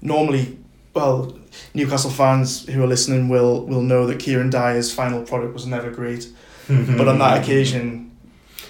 normally, 0.01 0.57
well, 0.93 1.37
Newcastle 1.75 2.09
fans 2.09 2.67
who 2.67 2.83
are 2.83 2.87
listening 2.87 3.29
will 3.29 3.65
will 3.65 3.83
know 3.83 4.07
that 4.07 4.19
Kieran 4.19 4.49
Dyer's 4.49 4.91
final 4.91 5.21
product 5.21 5.53
was 5.53 5.65
never 5.67 5.89
great, 5.91 6.27
but 6.67 7.07
on 7.07 7.19
that 7.19 7.41
occasion. 7.43 8.11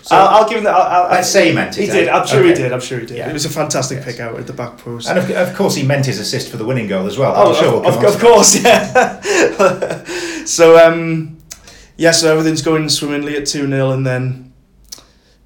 So- 0.02 0.16
I'll, 0.18 0.28
I'll 0.44 0.50
give 0.50 0.58
him 0.58 0.64
that. 0.66 0.76
I'll, 0.76 1.04
I'll, 1.06 1.12
Let's 1.12 1.30
say 1.30 1.48
he 1.50 1.56
meant 1.56 1.78
it. 1.78 1.82
He 1.82 1.88
did. 1.88 2.10
I'm 2.10 2.28
sure 2.28 2.44
he 2.44 2.54
did. 2.54 2.74
I'm 2.74 2.82
sure 2.82 3.00
he 3.00 3.06
did. 3.06 3.18
Yeah. 3.18 3.30
It 3.30 3.34
was 3.34 3.46
a 3.46 3.50
fantastic 3.50 3.98
Yes. 4.00 4.06
pick 4.06 4.20
out 4.20 4.38
at 4.38 4.48
the 4.48 4.52
back 4.54 4.78
post. 4.78 5.08
And 5.08 5.18
of, 5.18 5.30
of 5.32 5.56
course, 5.56 5.76
he 5.76 5.84
meant 5.84 6.06
his 6.06 6.20
assist 6.20 6.50
for 6.52 6.58
the 6.58 6.66
winning 6.66 6.88
goal 6.88 7.06
as 7.08 7.18
well. 7.18 7.34
Oh, 7.36 7.54
I'm 7.54 7.56
sure 7.56 7.74
of, 7.86 7.96
we'll 7.96 8.08
of, 8.10 8.16
of 8.16 8.20
course, 8.22 8.56
yeah. 8.64 9.24
so, 10.46 10.78
um, 10.86 11.38
yeah, 11.96 12.12
so 12.12 12.32
everything's 12.32 12.62
going 12.62 12.90
swimmingly 12.90 13.38
at 13.38 13.46
2 13.46 13.68
0, 13.70 13.92
and 13.92 14.06
then 14.06 14.54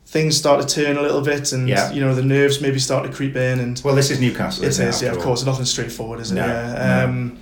things 0.08 0.36
start 0.38 0.68
to 0.68 0.76
turn 0.76 0.98
a 0.98 1.02
little 1.02 1.22
bit, 1.22 1.52
and, 1.52 1.68
Yeah. 1.70 1.92
you 1.92 2.02
know, 2.02 2.16
the 2.16 2.24
nerves 2.24 2.60
maybe 2.62 2.80
start 2.80 3.06
to 3.06 3.12
creep 3.16 3.36
in. 3.36 3.60
and. 3.60 3.80
Well, 3.86 3.94
this 3.94 4.10
is 4.10 4.20
Newcastle. 4.20 4.64
It 4.64 4.70
isn't 4.70 4.88
is, 4.88 5.02
yeah, 5.04 5.12
of 5.12 5.18
all? 5.18 5.24
course. 5.24 5.46
Nothing 5.46 5.66
straightforward, 5.66 6.20
is 6.20 6.32
it? 6.32 6.36
No, 6.36 6.46
yeah. 6.48 7.04
no. 7.06 7.06
Um, 7.06 7.40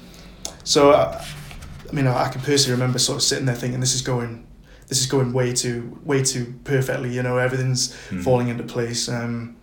so, 0.66 0.92
I, 0.94 1.26
I 1.90 1.94
mean, 1.94 2.08
I, 2.08 2.26
I 2.26 2.30
can 2.30 2.42
personally 2.42 2.74
remember 2.74 3.00
sort 3.00 3.16
of 3.18 3.22
sitting 3.24 3.46
there 3.46 3.56
thinking, 3.56 3.80
this 3.80 3.94
is 3.96 4.02
going. 4.02 4.46
This 4.88 5.00
is 5.01 5.08
going 5.08 5.34
way 5.34 5.51
too, 5.54 5.98
way 6.06 6.24
too 6.24 6.54
perfectly. 6.63 7.13
You 7.13 7.24
know, 7.24 7.38
everything's 7.38 7.94
Hmm. 8.10 8.22
falling 8.22 8.48
into 8.50 8.63
place. 8.63 9.10
Um, 9.10 9.56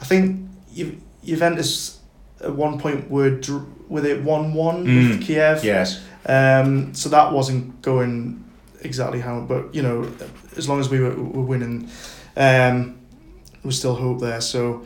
I 0.00 0.04
think 0.04 0.40
Ju- 0.74 0.96
Juventus 1.24 1.98
at 2.42 2.54
one 2.56 2.78
point 2.78 3.10
were 3.10 3.30
dr- 3.30 3.66
were 3.88 4.00
they 4.00 4.14
one 4.14 4.54
one 4.54 4.86
Mm. 4.86 5.08
with 5.10 5.20
Kiev. 5.26 5.62
Yes. 5.64 5.98
Um, 6.26 6.94
so 6.94 7.08
that 7.10 7.32
wasn't 7.32 7.82
going 7.82 8.44
exactly 8.82 9.20
how, 9.20 9.40
but 9.40 9.74
you 9.74 9.82
know, 9.82 10.06
as 10.56 10.68
long 10.68 10.80
as 10.80 10.88
we 10.88 11.00
were, 11.00 11.10
were 11.14 11.42
winning, 11.42 11.88
um, 12.36 12.94
there 13.52 13.64
was 13.64 13.76
still 13.78 13.94
hope 13.96 14.20
there. 14.20 14.40
So 14.40 14.82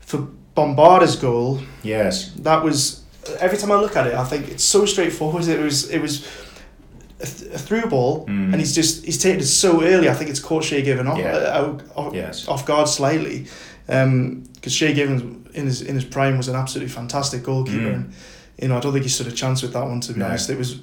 for 0.00 0.26
Bombarda's 0.56 1.16
goal, 1.16 1.60
Yes. 1.82 2.30
that 2.42 2.64
was 2.64 3.02
every 3.40 3.58
time 3.58 3.70
I 3.70 3.76
look 3.76 3.96
at 3.96 4.06
it, 4.06 4.14
I 4.14 4.24
think 4.24 4.48
it's 4.48 4.64
so 4.64 4.84
straightforward. 4.86 5.44
It 5.48 5.60
was 5.60 5.88
it 5.90 6.00
was 6.00 6.24
th- 7.24 7.52
a 7.52 7.58
through 7.58 7.86
ball, 7.86 8.26
Mm. 8.26 8.52
and 8.52 8.56
he's 8.56 8.74
just 8.74 9.04
he's 9.04 9.18
taken 9.18 9.40
it 9.40 9.46
so 9.46 9.82
early. 9.82 10.08
I 10.08 10.14
think 10.14 10.30
it's 10.30 10.40
caught 10.40 10.64
Shay 10.64 10.82
Given 10.82 11.06
off 11.06 11.18
Yeah. 11.18 11.34
uh, 11.36 11.78
off, 11.94 12.14
Yes. 12.14 12.46
off 12.48 12.66
guard 12.66 12.88
slightly, 12.88 13.46
because 13.86 14.72
Shay 14.72 14.92
Given 14.94 15.46
in 15.54 15.66
his 15.66 15.80
in 15.82 15.94
his 15.94 16.04
prime 16.04 16.36
was 16.36 16.48
an 16.48 16.56
absolutely 16.56 16.92
fantastic 16.92 17.42
goalkeeper, 17.42 17.78
Mm. 17.78 17.94
and 17.94 18.12
you 18.60 18.68
know 18.68 18.76
I 18.76 18.80
don't 18.80 18.92
think 18.92 19.04
he 19.04 19.10
stood 19.10 19.26
a 19.28 19.32
chance 19.32 19.62
with 19.62 19.72
that 19.72 19.84
one. 19.84 20.00
To 20.02 20.12
be 20.12 20.20
No. 20.20 20.26
honest, 20.26 20.50
it 20.50 20.58
was. 20.58 20.80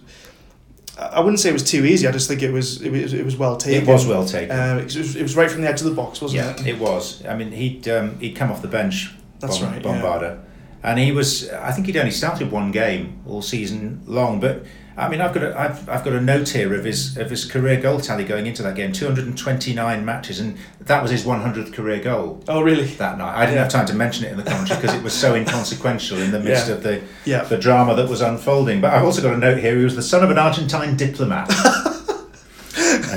I 0.97 1.19
wouldn't 1.21 1.39
say 1.39 1.49
it 1.49 1.53
was 1.53 1.63
too 1.63 1.85
easy. 1.85 2.07
I 2.07 2.11
just 2.11 2.27
think 2.27 2.43
it 2.43 2.51
was 2.51 2.81
it 2.81 2.91
was, 2.91 3.13
it 3.13 3.25
was 3.25 3.35
well 3.35 3.57
taken. 3.57 3.81
It 3.89 3.91
was 3.91 4.05
well 4.05 4.25
taken. 4.25 4.57
Um, 4.57 4.77
it, 4.79 4.85
was, 4.85 5.15
it 5.15 5.23
was 5.23 5.35
right 5.35 5.49
from 5.49 5.61
the 5.63 5.67
edge 5.69 5.81
of 5.81 5.85
the 5.85 5.93
box, 5.95 6.21
wasn't 6.21 6.43
yeah, 6.43 6.51
it? 6.65 6.75
it 6.75 6.79
was. 6.79 7.23
I 7.27 7.35
mean, 7.35 7.51
he'd 7.51 7.87
um, 7.89 8.17
he'd 8.19 8.35
come 8.35 8.51
off 8.51 8.61
the 8.61 8.67
bench. 8.67 9.11
That's 9.39 9.57
Bom- 9.57 9.73
right, 9.73 9.83
yeah. 9.83 10.35
And 10.83 10.99
he 10.99 11.11
was. 11.11 11.49
I 11.49 11.71
think 11.71 11.87
he'd 11.87 11.97
only 11.97 12.11
started 12.11 12.51
one 12.51 12.71
game 12.71 13.21
all 13.27 13.41
season 13.41 14.01
long, 14.05 14.39
but. 14.39 14.63
I 14.95 15.09
mean, 15.09 15.21
I've 15.21 15.33
got 15.33 15.41
a, 15.43 15.59
I've, 15.59 15.89
I've 15.89 16.03
got 16.03 16.13
a 16.13 16.21
note 16.21 16.49
here 16.49 16.71
of 16.75 16.85
his 16.85 17.17
of 17.17 17.27
his 17.31 17.45
career 17.45 17.81
goal 17.81 17.99
tally 17.99 18.23
going 18.23 18.45
into 18.45 18.61
that 18.61 18.75
game. 18.75 18.91
Two 18.91 19.07
hundred 19.07 19.25
and 19.25 19.35
twenty 19.35 19.73
nine 19.73 20.05
matches, 20.05 20.39
and 20.39 20.55
that 20.81 21.01
was 21.01 21.09
his 21.09 21.25
one 21.25 21.41
hundredth 21.41 21.73
career 21.73 21.99
goal 21.99 22.43
Oh 22.47 22.61
really? 22.61 22.83
that 22.83 23.17
night. 23.17 23.35
I 23.35 23.47
didn't 23.47 23.57
have 23.57 23.69
time 23.69 23.87
to 23.87 23.95
mention 23.95 24.25
it 24.25 24.33
in 24.33 24.37
the 24.37 24.43
commentary 24.43 24.79
because 24.79 24.95
it 24.95 25.01
was 25.01 25.11
so 25.13 25.33
inconsequential 25.33 26.19
in 26.19 26.29
the 26.29 26.39
midst 26.39 26.67
Yeah. 26.67 26.73
of 26.75 26.83
the 26.83 27.01
Yeah. 27.25 27.43
the 27.43 27.57
drama 27.57 27.95
that 27.95 28.07
was 28.07 28.21
unfolding. 28.21 28.81
But 28.81 28.93
I've 28.93 29.03
also 29.03 29.23
got 29.23 29.33
a 29.33 29.37
note 29.37 29.57
here. 29.57 29.75
He 29.75 29.83
was 29.83 29.95
the 29.95 30.03
son 30.03 30.23
of 30.23 30.29
an 30.29 30.37
Argentine 30.37 30.95
diplomat. 30.95 31.49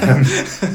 um, 0.03 0.25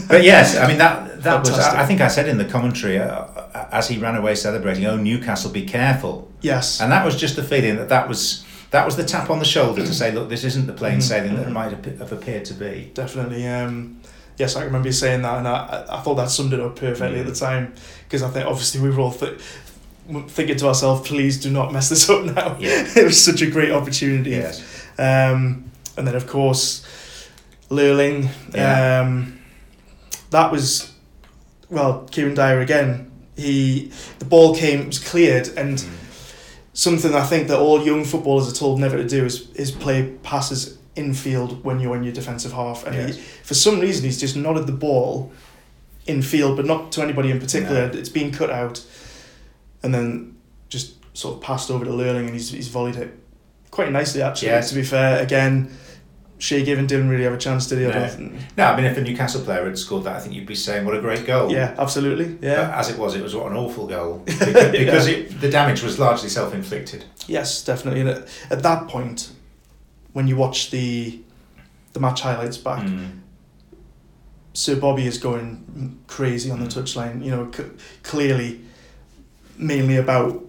but 0.08 0.24
yes, 0.24 0.56
I 0.56 0.68
mean 0.68 0.78
that 0.78 1.24
that 1.24 1.40
was. 1.40 1.52
I, 1.58 1.82
I 1.82 1.86
think 1.88 2.02
I 2.02 2.10
said 2.10 2.28
in 2.28 2.38
the 2.38 2.46
commentary 2.46 3.00
uh, 3.00 3.26
as 3.72 3.88
he 3.88 3.98
ran 3.98 4.16
away 4.16 4.36
celebrating, 4.36 4.86
"Oh 4.86 4.98
Newcastle, 4.98 5.52
be 5.52 5.66
careful!" 5.66 6.30
Yes. 6.42 6.82
And 6.82 6.92
that 6.92 7.06
was 7.06 7.16
just 7.16 7.36
the 7.36 7.44
feeling 7.44 7.78
that 7.78 7.90
that 7.90 8.08
was 8.08 8.44
that 8.72 8.86
was 8.86 8.96
the 8.96 9.04
tap 9.04 9.30
on 9.30 9.40
the 9.40 9.46
shoulder 9.46 9.86
to 9.86 9.94
say, 9.94 10.12
"Look, 10.12 10.30
this 10.30 10.44
isn't 10.44 10.68
the 10.68 10.74
plain 10.74 11.00
Mhm, 11.00 11.04
sailing 11.04 11.36
that 11.36 11.44
it 11.44 11.50
mhm. 11.50 11.54
might 11.54 11.72
have 12.00 12.12
appeared 12.12 12.46
to 12.46 12.54
be." 12.54 12.92
Definitely. 12.94 13.48
Um, 13.48 13.98
yes, 14.38 14.56
I 14.56 14.64
remember 14.64 14.88
you 14.88 14.94
saying 14.94 15.22
that, 15.24 15.38
and 15.40 15.48
I, 15.48 15.86
I 15.90 16.00
thought 16.02 16.16
that 16.16 16.30
summed 16.30 16.54
it 16.54 16.60
up 16.60 16.76
perfectly 16.76 17.20
at 17.20 17.26
the 17.26 17.36
time 17.36 17.74
because 18.06 18.24
I 18.24 18.30
think 18.30 18.46
obviously 18.46 18.82
we 18.82 18.90
were 18.90 19.00
all 19.02 19.12
th- 19.12 19.40
thinking 20.28 20.58
to 20.58 20.68
ourselves, 20.68 21.08
please 21.08 21.40
do 21.40 21.50
not 21.52 21.72
mess 21.72 21.90
this 21.90 22.10
up 22.14 22.24
now. 22.26 22.58
Yeah. 22.60 22.86
it 22.96 23.04
was 23.06 23.24
such 23.24 23.42
a 23.42 23.50
great 23.50 23.72
opportunity. 23.72 24.32
Yes. 24.32 24.62
Um, 24.98 25.66
and 25.98 26.08
then, 26.08 26.16
of 26.16 26.26
course, 26.28 26.84
Lurling. 27.70 28.30
Yeah. 28.54 29.02
Um, 29.02 29.40
that 30.32 30.52
was, 30.52 30.92
well, 31.70 32.08
Kieran 32.12 32.34
Dyer 32.36 32.62
again. 32.62 33.11
He 33.38 33.92
the 34.20 34.26
ball 34.26 34.56
came, 34.56 34.82
it 34.82 34.88
was 34.88 35.00
cleared, 35.00 35.48
and 35.58 35.78
Mm. 35.78 35.90
something 36.74 37.14
I 37.16 37.24
think 37.24 37.48
that 37.48 37.58
all 37.60 37.84
young 37.86 38.04
footballers 38.06 38.52
are 38.52 38.56
told 38.56 38.80
never 38.80 38.98
to 38.98 39.08
do 39.08 39.26
is 39.26 39.48
is 39.56 39.72
play 39.72 40.12
passes 40.24 40.78
infield 40.96 41.64
when 41.64 41.80
you're 41.80 41.96
in 41.96 42.04
your 42.04 42.14
defensive 42.14 42.52
half. 42.52 42.86
And 42.86 42.96
Yes. 42.96 43.16
he, 43.16 43.22
for 43.44 43.54
some 43.54 43.80
reason, 43.80 44.04
he's 44.06 44.20
just 44.20 44.36
nodded 44.36 44.68
the 44.68 44.74
ball 44.74 45.32
in 46.08 46.22
field 46.22 46.58
but 46.58 46.66
not 46.66 46.92
to 46.94 47.02
anybody 47.02 47.32
in 47.32 47.40
particular. 47.40 47.88
No. 47.92 47.98
It's 48.00 48.10
been 48.10 48.32
cut 48.32 48.50
out, 48.50 48.82
and 49.84 49.94
then 49.94 50.36
just 50.70 50.94
sort 51.14 51.36
of 51.36 51.42
passed 51.42 51.72
over 51.72 51.86
to 51.86 51.92
Lurling, 51.92 52.26
and 52.26 52.34
he's 52.34 52.52
he's 52.52 52.68
volleyed 52.70 52.98
it 52.98 53.12
quite 53.72 53.92
nicely 53.92 54.22
actually. 54.22 54.50
Yes. 54.50 54.70
To 54.70 54.76
be 54.76 54.84
fair, 54.84 55.22
again, 55.22 55.70
Shay 56.42 56.64
Given 56.64 56.88
didn't 56.88 57.10
really 57.10 57.24
have 57.26 57.34
a 57.34 57.38
chance, 57.38 57.68
did 57.68 57.78
he? 57.80 57.86
I 57.86 58.18
No. 58.58 58.64
I 58.66 58.76
mean, 58.76 58.86
if 58.86 58.98
a 58.98 59.02
Newcastle 59.02 59.42
player 59.44 59.64
had 59.66 59.78
scored 59.78 60.06
that, 60.06 60.16
I 60.16 60.20
think 60.20 60.34
you'd 60.34 60.48
be 60.48 60.56
saying, 60.56 60.86
"What 60.86 60.96
a 60.98 61.00
great 61.00 61.24
goal!" 61.28 61.52
Yeah, 61.52 61.76
absolutely. 61.78 62.30
But 62.34 62.48
Yeah. 62.48 62.80
as 62.80 62.90
it 62.90 62.98
was, 62.98 63.16
it 63.16 63.22
was 63.22 63.36
what 63.36 63.46
an 63.52 63.56
awful 63.58 63.86
goal 63.86 64.24
because, 64.26 64.72
because 64.72 65.08
it, 65.08 65.40
the 65.40 65.52
damage 65.52 65.84
was 65.84 66.00
largely 66.00 66.30
self-inflicted. 66.30 67.06
Yes, 67.28 67.64
definitely. 67.64 68.02
And 68.02 68.10
at, 68.10 68.28
at 68.50 68.64
that 68.64 68.88
point, 68.88 69.30
when 70.14 70.28
you 70.28 70.36
watch 70.36 70.72
the 70.72 71.20
the 71.94 72.00
match 72.00 72.22
highlights 72.22 72.58
back, 72.58 72.84
Mm. 72.88 73.20
Sir 74.54 74.76
Bobby 74.78 75.06
is 75.06 75.18
going 75.20 76.00
crazy 76.08 76.50
on 76.52 76.60
the 76.60 76.66
Mm. 76.66 76.74
touchline. 76.74 77.24
You 77.24 77.32
know, 77.32 77.52
c- 77.56 77.64
clearly, 78.04 78.62
mainly 79.58 79.98
about 79.98 80.44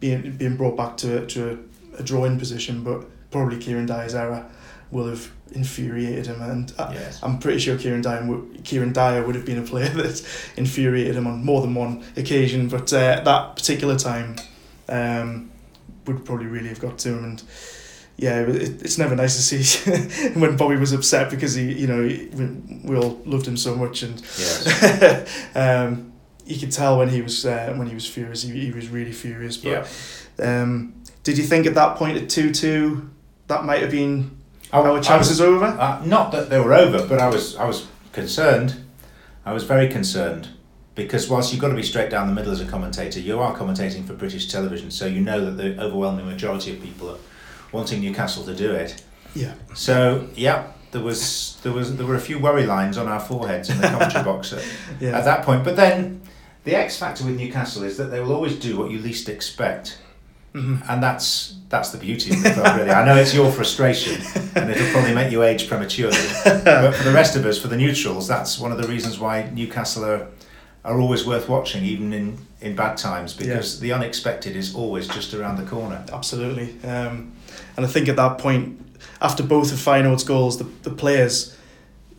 being 0.00 0.32
being 0.36 0.56
brought 0.56 0.76
back 0.76 0.96
to 0.98 1.22
a, 1.22 1.26
to 1.26 1.50
a, 1.52 2.00
a 2.00 2.02
drawing 2.02 2.36
position, 2.38 2.82
but 2.82 3.04
probably 3.30 3.58
Kieran 3.58 3.86
Dyer's 3.86 4.14
error 4.14 4.44
will 4.96 5.08
have 5.08 5.30
infuriated 5.52 6.26
him, 6.26 6.40
and 6.42 6.72
I, 6.78 6.92
Yes. 6.94 7.20
I'm 7.22 7.38
pretty 7.38 7.58
sure 7.60 7.76
Kieran 7.78 8.02
Dyer 8.02 8.24
would, 8.26 8.64
Kieran 8.64 8.92
Dyer 8.92 9.22
would 9.24 9.34
have 9.36 9.44
been 9.44 9.58
a 9.58 9.62
player 9.62 9.88
that 10.02 10.26
infuriated 10.56 11.14
him 11.16 11.26
on 11.26 11.44
more 11.44 11.60
than 11.60 11.74
one 11.74 12.02
occasion, 12.16 12.68
but 12.68 12.92
uh, 12.92 13.20
that 13.24 13.56
particular 13.56 13.96
time 13.96 14.36
um, 14.88 15.50
would 16.06 16.24
probably 16.24 16.46
really 16.46 16.68
have 16.68 16.80
got 16.80 16.98
to 16.98 17.10
him 17.10 17.24
and. 17.24 17.42
Yeah, 18.18 18.40
it, 18.40 18.80
it's 18.82 18.96
never 18.96 19.14
nice 19.14 19.36
to 19.36 19.42
see 19.42 20.30
when 20.40 20.56
Bobby 20.56 20.76
was 20.76 20.92
upset 20.94 21.28
because 21.30 21.54
he, 21.54 21.70
you 21.74 21.86
know, 21.86 22.02
he, 22.08 22.24
we, 22.32 22.46
we 22.82 22.96
all 22.96 23.20
loved 23.26 23.46
him 23.46 23.58
so 23.58 23.76
much, 23.76 24.02
and 24.02 24.18
Yes. 24.38 25.28
um, 25.54 26.14
you 26.46 26.58
could 26.58 26.72
tell 26.72 26.96
when 26.98 27.10
he 27.10 27.20
was 27.20 27.44
uh, 27.44 27.74
when 27.76 27.86
he 27.88 27.94
was 27.94 28.06
furious. 28.08 28.40
He, 28.42 28.58
he 28.58 28.72
was 28.72 28.88
really 28.88 29.12
furious. 29.12 29.58
But 29.58 29.86
Yeah. 30.38 30.62
um, 30.62 30.94
did 31.24 31.36
you 31.36 31.44
think 31.44 31.66
at 31.66 31.74
that 31.74 31.96
point 31.96 32.16
at 32.16 32.30
two 32.30 32.54
two 32.54 33.10
that 33.48 33.64
might 33.66 33.82
have 33.82 33.90
been 33.90 34.30
I- 34.72 34.78
I 34.78 34.80
our 34.86 34.92
was- 34.92 35.06
chances 35.06 35.40
over? 35.40 35.64
Uh, 35.66 36.02
not 36.04 36.32
that 36.32 36.50
they 36.50 36.58
were 36.58 36.74
over, 36.74 37.06
but 37.06 37.18
I 37.20 37.28
was 37.28 37.56
I 37.56 37.64
was 37.66 37.86
concerned. 38.12 38.82
I 39.44 39.52
was 39.52 39.64
very 39.64 39.88
concerned 39.88 40.48
because 40.94 41.28
whilst 41.28 41.52
you've 41.52 41.60
got 41.60 41.68
to 41.68 41.74
be 41.74 41.82
straight 41.82 42.10
down 42.10 42.26
the 42.26 42.32
middle 42.34 42.50
as 42.52 42.60
a 42.60 42.64
commentator, 42.66 43.20
you 43.20 43.38
are 43.40 43.54
commentating 43.56 44.04
for 44.06 44.14
British 44.14 44.48
television, 44.48 44.90
so 44.90 45.06
you 45.06 45.20
know 45.20 45.44
that 45.44 45.52
the 45.52 45.80
overwhelming 45.80 46.26
majority 46.26 46.72
of 46.74 46.82
people 46.82 47.10
are 47.10 47.18
wanting 47.72 48.00
Newcastle 48.00 48.44
to 48.44 48.54
do 48.54 48.72
it. 48.72 49.02
Yeah. 49.34 49.52
So 49.74 50.26
yeah, 50.34 50.64
there 50.92 51.02
was 51.02 51.58
there 51.62 51.72
was 51.72 51.96
there 51.96 52.06
were 52.06 52.16
a 52.16 52.20
few 52.20 52.38
worry 52.38 52.66
lines 52.66 52.96
on 52.98 53.06
our 53.06 53.20
foreheads 53.20 53.68
in 53.70 53.80
the 53.80 53.88
commentary 53.88 54.24
box 54.30 54.52
at, 54.52 54.64
Yeah. 55.00 55.16
at 55.18 55.24
that 55.24 55.44
point. 55.44 55.62
But 55.62 55.76
then 55.76 56.22
the 56.64 56.74
X 56.74 56.96
factor 56.98 57.24
with 57.24 57.36
Newcastle 57.38 57.84
is 57.84 57.96
that 57.98 58.06
they 58.10 58.18
will 58.20 58.32
always 58.32 58.56
do 58.58 58.76
what 58.76 58.90
you 58.90 58.98
least 58.98 59.28
expect. 59.28 59.98
Mhm. 60.56 60.88
And 60.88 61.02
that's 61.02 61.54
that's 61.68 61.90
the 61.90 61.98
beauty 61.98 62.30
of 62.32 62.42
the 62.42 62.50
club, 62.52 62.76
really. 62.78 62.90
I 62.90 63.04
know 63.04 63.16
it's 63.16 63.34
your 63.34 63.50
frustration, 63.52 64.22
and 64.54 64.70
it'll 64.70 64.90
probably 64.92 65.14
make 65.14 65.30
you 65.32 65.42
age 65.42 65.68
prematurely. 65.68 66.16
but 66.44 66.94
for 66.94 67.04
the 67.04 67.12
rest 67.12 67.36
of 67.36 67.44
us, 67.44 67.58
for 67.58 67.68
the 67.68 67.76
neutrals, 67.76 68.26
that's 68.28 68.58
one 68.58 68.72
of 68.72 68.78
the 68.80 68.88
reasons 68.88 69.18
why 69.18 69.50
Newcastle 69.52 70.04
are 70.04 70.26
are 70.84 71.00
always 71.00 71.26
worth 71.26 71.48
watching, 71.48 71.84
even 71.84 72.12
in, 72.12 72.38
in 72.60 72.76
bad 72.76 72.96
times, 72.96 73.34
because 73.34 73.80
the 73.80 73.92
unexpected 73.92 74.54
is 74.54 74.72
always 74.74 75.08
just 75.08 75.34
around 75.34 75.56
the 75.56 75.64
corner. 75.64 76.04
Absolutely. 76.12 76.68
Um, 76.84 77.32
and 77.76 77.84
I 77.84 77.88
think 77.88 78.08
at 78.08 78.14
that 78.16 78.38
point, 78.38 78.78
after 79.20 79.42
both 79.42 79.72
of 79.72 79.78
Feyenoord's 79.78 80.22
goals, 80.22 80.58
the, 80.58 80.64
the 80.84 80.90
players, 80.90 81.56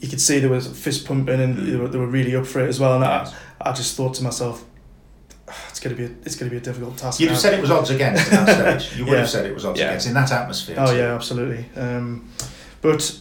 you 0.02 0.10
could 0.10 0.20
see 0.20 0.40
there 0.40 0.50
was 0.50 0.68
fist 0.68 1.08
pumping 1.08 1.40
and 1.40 1.58
they, 1.58 1.78
were, 1.78 1.88
they 1.88 1.98
were 1.98 2.08
really 2.08 2.36
up 2.36 2.46
for 2.46 2.60
it 2.60 2.68
as 2.68 2.78
well. 2.80 2.96
And. 2.96 3.04
I, 3.06 3.34
I 3.60 3.72
just 3.74 3.96
thought 3.96 4.14
to 4.16 4.24
myself, 4.24 4.64
"Ah, 5.48 5.54
it's 5.70 5.80
gonna 5.80 5.96
be 5.96 6.06
a, 6.06 6.10
it's 6.26 6.36
gonna 6.36 6.52
be 6.52 6.58
a 6.58 6.62
difficult 6.62 6.98
task. 6.98 7.20
You'd 7.20 7.30
have 7.32 7.40
said 7.40 7.54
it 7.54 7.62
was 7.62 7.72
odds 7.72 7.90
against 7.90 8.32
at 8.34 8.46
that 8.46 8.82
stage. 8.82 8.98
You 8.98 9.06
would 9.06 9.14
Yeah. 9.14 9.20
have 9.20 9.30
said 9.30 9.46
it 9.46 9.54
was 9.54 9.66
odds 9.66 9.80
Yeah. 9.80 9.88
against 9.88 10.08
in 10.08 10.14
that 10.14 10.32
atmosphere. 10.32 10.76
Oh 10.80 10.92
too. 10.92 10.98
yeah, 10.98 11.16
absolutely. 11.16 11.66
Um, 11.76 12.30
but 12.82 13.20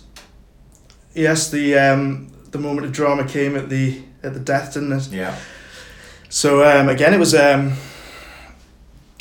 yes, 1.15 1.51
the 1.51 1.79
um, 1.79 2.29
the 2.51 2.59
moment 2.59 2.87
of 2.87 2.93
drama 2.93 3.25
came 3.27 3.57
at 3.57 3.69
the 3.69 4.03
at 4.23 4.35
the 4.35 4.41
death, 4.41 4.75
didn't 4.75 4.93
it? 4.93 5.09
Yeah. 5.09 5.35
So 6.29 6.65
um, 6.65 6.89
again, 6.89 7.15
it 7.15 7.19
was 7.19 7.35
um, 7.35 7.73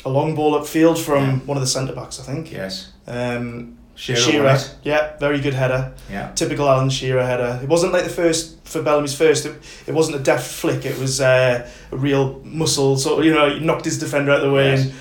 a 0.04 0.08
long 0.08 0.34
ball 0.34 0.58
upfield 0.60 0.98
from 0.98 1.24
Yeah. 1.24 1.36
one 1.46 1.56
of 1.56 1.60
the 1.62 1.66
centre 1.68 1.94
backs, 1.94 2.18
I 2.20 2.22
think. 2.24 2.50
Yes. 2.52 2.92
Um, 3.06 3.75
Shearer. 3.96 4.18
Shearer, 4.18 4.58
yeah, 4.84 5.16
very 5.18 5.40
good 5.40 5.54
header. 5.54 5.92
Yeah. 6.10 6.30
Typical 6.32 6.68
Alan 6.68 6.90
Shearer 6.90 7.24
header. 7.24 7.58
It 7.62 7.68
wasn't 7.68 7.92
like 7.92 8.04
the 8.04 8.10
first 8.10 8.64
for 8.66 8.82
Bellamy's 8.82 9.14
first. 9.16 9.46
It, 9.46 9.54
it 9.86 9.94
wasn't 9.94 10.16
a 10.16 10.20
deft 10.22 10.46
flick. 10.50 10.84
It 10.84 10.98
was 10.98 11.20
uh, 11.20 11.68
a 11.90 11.96
real 11.96 12.40
muscle. 12.44 12.96
So 12.98 13.20
you 13.22 13.32
know, 13.32 13.48
he 13.50 13.60
knocked 13.60 13.86
his 13.86 13.98
defender 13.98 14.30
out 14.32 14.42
of 14.42 14.48
the 14.48 14.52
way 14.52 14.70
Yes. 14.74 14.92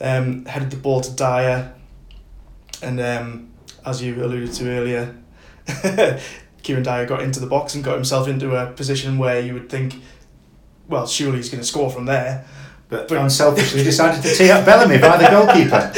and 0.00 0.40
um, 0.40 0.44
headed 0.46 0.70
the 0.70 0.76
ball 0.76 1.00
to 1.00 1.10
Dyer. 1.14 1.72
And 2.82 3.00
um, 3.00 3.50
as 3.84 4.00
you 4.02 4.22
alluded 4.24 4.52
to 4.54 4.68
earlier, 4.70 5.14
Kieran 6.62 6.82
Dyer 6.82 7.06
got 7.06 7.22
into 7.22 7.40
the 7.40 7.46
box 7.46 7.74
and 7.74 7.82
got 7.82 7.94
himself 7.94 8.28
into 8.28 8.54
a 8.54 8.70
position 8.72 9.18
where 9.18 9.40
you 9.40 9.54
would 9.54 9.68
think, 9.68 9.96
well, 10.88 11.06
surely 11.06 11.38
he's 11.38 11.48
going 11.50 11.60
to 11.60 11.66
score 11.66 11.90
from 11.90 12.04
there. 12.06 12.44
But, 12.88 13.08
But- 13.08 13.18
unselfishly 13.18 13.82
decided 13.84 14.22
to 14.22 14.34
tee 14.34 14.50
up 14.50 14.64
Bellamy 14.64 14.98
by 14.98 15.16
the 15.16 15.28
goalkeeper. 15.28 15.92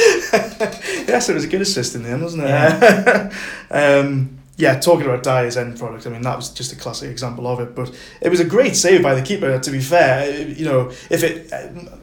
yes, 1.07 1.29
it 1.29 1.33
was 1.33 1.43
a 1.43 1.47
good 1.47 1.61
assist 1.61 1.95
in 1.95 2.03
the 2.03 2.09
end, 2.09 2.23
wasn't 2.23 2.43
it? 2.45 3.33
um, 3.71 4.37
yeah, 4.55 4.79
talking 4.79 5.05
about 5.05 5.23
Dyer's 5.23 5.55
end 5.55 5.77
product, 5.77 6.07
I 6.07 6.09
mean, 6.09 6.21
that 6.23 6.35
was 6.35 6.49
just 6.49 6.73
a 6.73 6.75
classic 6.75 7.11
example 7.11 7.45
of 7.47 7.59
it. 7.59 7.75
But 7.75 7.95
it 8.21 8.29
was 8.29 8.39
a 8.39 8.45
great 8.45 8.75
save 8.75 9.03
by 9.03 9.13
the 9.13 9.21
keeper, 9.21 9.59
to 9.59 9.71
be 9.71 9.79
fair. 9.79 10.47
You 10.47 10.65
know, 10.65 10.89
if 11.11 11.23
it, 11.23 11.51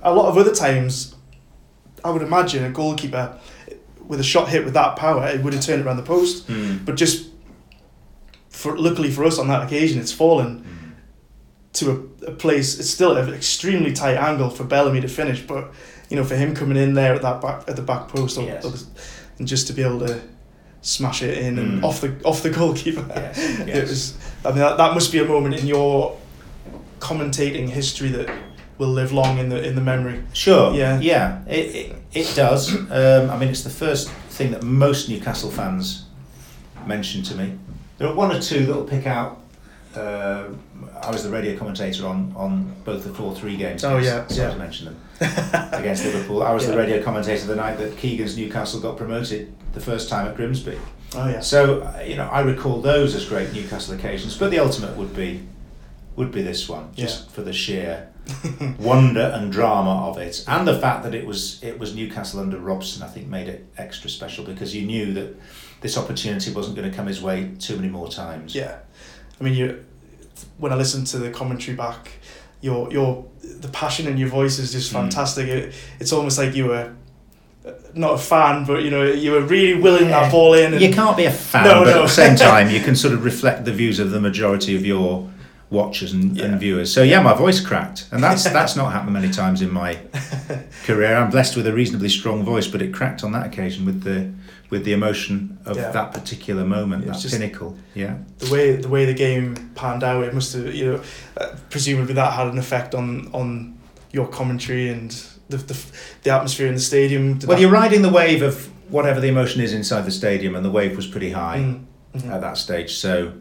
a 0.02 0.14
lot 0.14 0.28
of 0.28 0.38
other 0.38 0.54
times, 0.54 1.14
I 2.04 2.10
would 2.10 2.22
imagine 2.22 2.64
a 2.64 2.70
goalkeeper 2.70 3.38
with 4.06 4.20
a 4.20 4.24
shot 4.24 4.48
hit 4.50 4.64
with 4.64 4.74
that 4.74 4.96
power, 4.96 5.26
it 5.28 5.42
would 5.42 5.52
have 5.54 5.62
turned 5.64 5.84
around 5.84 5.96
the 5.96 6.02
post. 6.02 6.46
Mm. 6.46 6.84
But 6.84 6.96
just, 6.96 7.30
for 8.50 8.76
luckily 8.78 9.10
for 9.10 9.24
us 9.24 9.38
on 9.38 9.48
that 9.48 9.62
occasion, 9.64 10.00
it's 10.00 10.12
fallen 10.12 10.60
Mm. 10.64 10.92
to 11.72 11.90
a, 11.90 12.28
a 12.28 12.32
place. 12.32 12.78
It's 12.78 12.90
still 12.90 13.16
at 13.16 13.26
an 13.28 13.34
extremely 13.34 13.92
tight 13.92 14.16
angle 14.16 14.50
for 14.50 14.62
Bellamy 14.64 15.00
to 15.00 15.08
finish, 15.08 15.40
but 15.42 15.72
you 16.10 16.16
know, 16.16 16.24
for 16.24 16.36
him 16.36 16.54
coming 16.54 16.76
in 16.76 16.94
there 16.94 17.14
at 17.14 17.22
that 17.22 17.40
back 17.40 17.64
at 17.68 17.76
the 17.76 17.82
back 17.82 18.08
post, 18.08 18.38
Yes. 18.40 18.64
or 18.64 18.72
and 19.38 19.48
just 19.48 19.66
to 19.68 19.72
be 19.72 19.82
able 19.82 20.00
to 20.06 20.20
smash 20.82 21.22
it 21.22 21.38
in 21.38 21.58
and 21.58 21.80
Mm. 21.80 21.84
off 21.84 22.00
the 22.00 22.14
off 22.24 22.42
the 22.42 22.50
goalkeeper. 22.50 23.04
Yes, 23.08 23.38
It 23.66 23.88
was. 23.88 24.14
I 24.44 24.48
mean, 24.50 24.58
that, 24.58 24.76
that 24.76 24.92
must 24.94 25.10
be 25.12 25.18
a 25.18 25.24
moment 25.24 25.54
in 25.56 25.66
your 25.66 26.16
commentating 27.00 27.68
history 27.68 28.08
that 28.10 28.28
will 28.78 28.88
live 28.88 29.12
long 29.12 29.38
in 29.38 29.48
the 29.48 29.62
in 29.66 29.74
the 29.74 29.80
memory. 29.80 30.22
Sure. 30.32 30.74
Yeah. 30.74 31.00
Yeah. 31.00 31.42
It, 31.46 31.74
it, 31.74 31.96
it 32.12 32.32
does. 32.36 32.74
Um, 32.74 33.30
I 33.30 33.36
mean, 33.38 33.48
it's 33.48 33.62
the 33.64 33.70
first 33.70 34.10
thing 34.30 34.50
that 34.52 34.62
most 34.62 35.08
Newcastle 35.08 35.50
fans 35.50 36.04
mention 36.86 37.22
to 37.24 37.34
me. 37.34 37.54
There 37.98 38.08
are 38.08 38.14
one 38.14 38.32
or 38.32 38.40
two 38.40 38.66
that 38.66 38.74
will 38.74 38.84
pick 38.84 39.06
out. 39.06 39.40
Uh, 39.94 40.48
I 41.02 41.10
was 41.10 41.22
the 41.22 41.30
radio 41.30 41.56
commentator 41.58 42.06
on, 42.06 42.32
on 42.36 42.74
both 42.84 43.04
the 43.04 43.12
4 43.12 43.34
3 43.34 43.56
games. 43.56 43.84
Oh, 43.84 43.98
yeah, 43.98 44.26
Sorry 44.26 44.48
yeah. 44.48 44.52
to 44.52 44.58
mention 44.58 44.86
them. 44.86 45.00
against 45.72 46.04
Liverpool. 46.04 46.42
I 46.42 46.52
was 46.52 46.66
the 46.66 46.76
radio 46.76 47.02
commentator 47.02 47.46
the 47.46 47.56
night 47.56 47.78
that 47.78 47.96
Keegan's 47.96 48.36
Newcastle 48.36 48.80
got 48.80 48.96
promoted 48.96 49.54
the 49.72 49.80
first 49.80 50.08
time 50.08 50.26
at 50.26 50.36
Grimsby. 50.36 50.78
Oh 51.16 51.28
yeah. 51.28 51.40
So 51.40 51.82
uh, 51.82 52.02
you 52.04 52.16
know, 52.16 52.28
I 52.28 52.40
recall 52.40 52.80
those 52.80 53.14
as 53.14 53.24
great 53.26 53.52
Newcastle 53.52 53.94
occasions, 53.94 54.36
but 54.36 54.50
the 54.50 54.58
ultimate 54.58 54.96
would 54.96 55.14
be 55.14 55.46
would 56.16 56.32
be 56.32 56.42
this 56.42 56.68
one, 56.68 56.92
just 56.94 57.30
for 57.30 57.42
the 57.42 57.52
sheer 57.52 58.08
wonder 58.78 59.30
and 59.34 59.52
drama 59.52 60.08
of 60.08 60.18
it, 60.18 60.44
and 60.48 60.66
the 60.66 60.78
fact 60.78 61.04
that 61.04 61.14
it 61.14 61.26
was 61.26 61.62
it 61.62 61.78
was 61.78 61.94
Newcastle 61.94 62.40
under 62.40 62.58
Robson. 62.58 63.02
I 63.02 63.08
think 63.08 63.28
made 63.28 63.48
it 63.48 63.66
extra 63.78 64.10
special 64.10 64.44
because 64.44 64.74
you 64.74 64.84
knew 64.86 65.12
that 65.14 65.36
this 65.80 65.96
opportunity 65.96 66.52
wasn't 66.52 66.76
going 66.76 66.90
to 66.90 66.96
come 66.96 67.06
his 67.06 67.22
way 67.22 67.52
too 67.58 67.76
many 67.76 67.88
more 67.88 68.08
times. 68.08 68.54
Yeah, 68.54 68.78
I 69.40 69.44
mean, 69.44 69.54
you. 69.54 69.84
When 70.58 70.72
I 70.72 70.76
listen 70.76 71.04
to 71.06 71.18
the 71.18 71.30
commentary 71.30 71.76
back, 71.76 72.08
your 72.60 72.90
your 72.92 73.24
the 73.60 73.68
passion 73.68 74.06
in 74.06 74.16
your 74.16 74.28
voice 74.28 74.58
is 74.58 74.72
just 74.72 74.90
Mm. 74.90 75.00
fantastic. 75.00 75.48
It, 75.48 75.74
it's 76.00 76.12
almost 76.12 76.38
like 76.38 76.54
you 76.54 76.66
were 76.66 76.92
uh, 77.66 77.70
not 77.94 78.14
a 78.14 78.18
fan, 78.18 78.64
but 78.64 78.82
you 78.82 78.90
know 78.90 79.04
you 79.04 79.32
were 79.32 79.40
really 79.42 79.74
willing 79.80 80.08
Yeah. 80.08 80.20
that 80.22 80.32
ball 80.32 80.54
in. 80.54 80.72
And, 80.74 80.82
You 80.82 80.92
can't 80.92 81.16
be 81.16 81.24
a 81.24 81.30
fan, 81.30 81.64
No, 81.64 81.84
but 81.84 81.90
no. 81.90 81.98
at 81.98 82.02
the 82.02 82.08
same 82.08 82.36
time, 82.50 82.70
you 82.70 82.80
can 82.80 82.94
sort 82.96 83.14
of 83.14 83.24
reflect 83.24 83.64
the 83.64 83.72
views 83.72 83.98
of 83.98 84.10
the 84.10 84.20
majority 84.20 84.76
of 84.76 84.84
your 84.86 85.28
watchers 85.70 86.12
and, 86.12 86.36
Yeah. 86.36 86.44
and 86.44 86.60
viewers. 86.60 86.92
So 86.92 87.02
yeah, 87.02 87.20
my 87.22 87.34
voice 87.34 87.60
cracked, 87.60 88.06
and 88.12 88.22
that's 88.22 88.44
that's 88.44 88.76
not 88.76 88.92
happened 88.92 89.14
many 89.14 89.30
times 89.30 89.60
in 89.62 89.70
my 89.72 89.98
career. 90.86 91.16
I'm 91.16 91.30
blessed 91.30 91.56
with 91.56 91.66
a 91.66 91.72
reasonably 91.72 92.08
strong 92.10 92.44
voice, 92.44 92.66
but 92.68 92.80
it 92.82 92.92
cracked 92.92 93.24
on 93.24 93.32
that 93.32 93.46
occasion 93.46 93.84
with 93.84 94.02
the 94.02 94.28
with 94.70 94.84
the 94.84 94.92
emotion 94.92 95.58
of 95.66 95.76
Yeah. 95.76 95.90
that 95.92 96.12
particular 96.12 96.64
moment, 96.64 97.06
that 97.06 97.26
pinnacle. 97.30 97.76
Yeah, 97.94 98.16
the 98.38 98.50
way 98.52 98.76
the 98.76 98.88
way 98.88 99.04
the 99.04 99.14
game 99.14 99.54
panned 99.74 100.02
out, 100.02 100.24
it 100.24 100.34
must 100.34 100.52
have 100.54 100.74
you 100.74 100.92
know 100.92 101.00
uh, 101.36 101.54
presumably 101.70 102.14
that 102.14 102.32
had 102.32 102.48
an 102.48 102.58
effect 102.58 102.94
on 102.94 103.28
on 103.32 103.78
your 104.12 104.26
commentary 104.28 104.88
and 104.88 105.10
the 105.48 105.56
the, 105.58 105.76
the 106.22 106.30
atmosphere 106.30 106.66
in 106.68 106.74
the 106.74 106.80
stadium. 106.80 107.38
Did 107.38 107.48
well, 107.48 107.56
that- 107.56 107.62
you're 107.62 107.70
riding 107.70 108.02
the 108.02 108.10
wave 108.10 108.42
of 108.42 108.68
whatever 108.88 109.20
the 109.20 109.28
emotion 109.28 109.60
is 109.60 109.72
inside 109.72 110.02
the 110.04 110.10
stadium, 110.10 110.54
and 110.54 110.64
the 110.64 110.70
wave 110.70 110.94
was 110.96 111.06
pretty 111.06 111.30
high 111.30 111.58
Mm, 111.58 111.84
mhm. 112.16 112.30
at 112.30 112.40
that 112.42 112.56
stage. 112.58 112.94
So, 112.94 113.32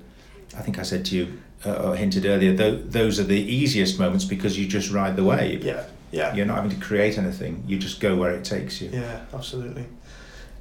I 0.58 0.62
think 0.62 0.80
I 0.80 0.84
said 0.84 1.06
to 1.06 1.16
you, 1.16 1.28
uh, 1.66 1.74
or 1.90 1.96
hinted 1.96 2.26
earlier, 2.26 2.56
th- 2.56 2.82
those 2.90 3.20
are 3.20 3.24
the 3.28 3.40
easiest 3.40 4.00
moments 4.00 4.26
because 4.26 4.58
you 4.58 4.66
just 4.68 4.90
ride 4.92 5.16
the 5.16 5.24
wave. 5.24 5.64
Yeah, 5.64 5.84
yeah. 6.12 6.34
You're 6.34 6.46
not 6.46 6.56
having 6.56 6.72
to 6.72 6.86
create 6.86 7.18
anything. 7.18 7.64
You 7.68 7.78
just 7.78 8.00
go 8.00 8.16
where 8.16 8.32
it 8.32 8.44
takes 8.46 8.82
you. 8.82 8.90
Yeah, 8.94 9.20
absolutely. 9.34 9.86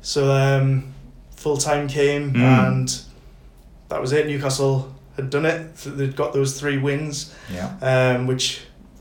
So 0.02 0.30
um, 0.32 0.92
full 1.36 1.56
time 1.56 1.88
came 1.88 2.32
Mm. 2.34 2.40
and 2.68 3.00
that 3.88 4.00
was 4.00 4.12
it. 4.12 4.26
Newcastle 4.26 4.94
had 5.16 5.30
done 5.30 5.46
it. 5.46 5.74
They'd 5.76 6.16
got 6.16 6.32
those 6.32 6.58
three 6.58 6.78
wins, 6.78 7.32
Yeah. 7.52 7.70
um, 7.80 8.26
which 8.26 8.60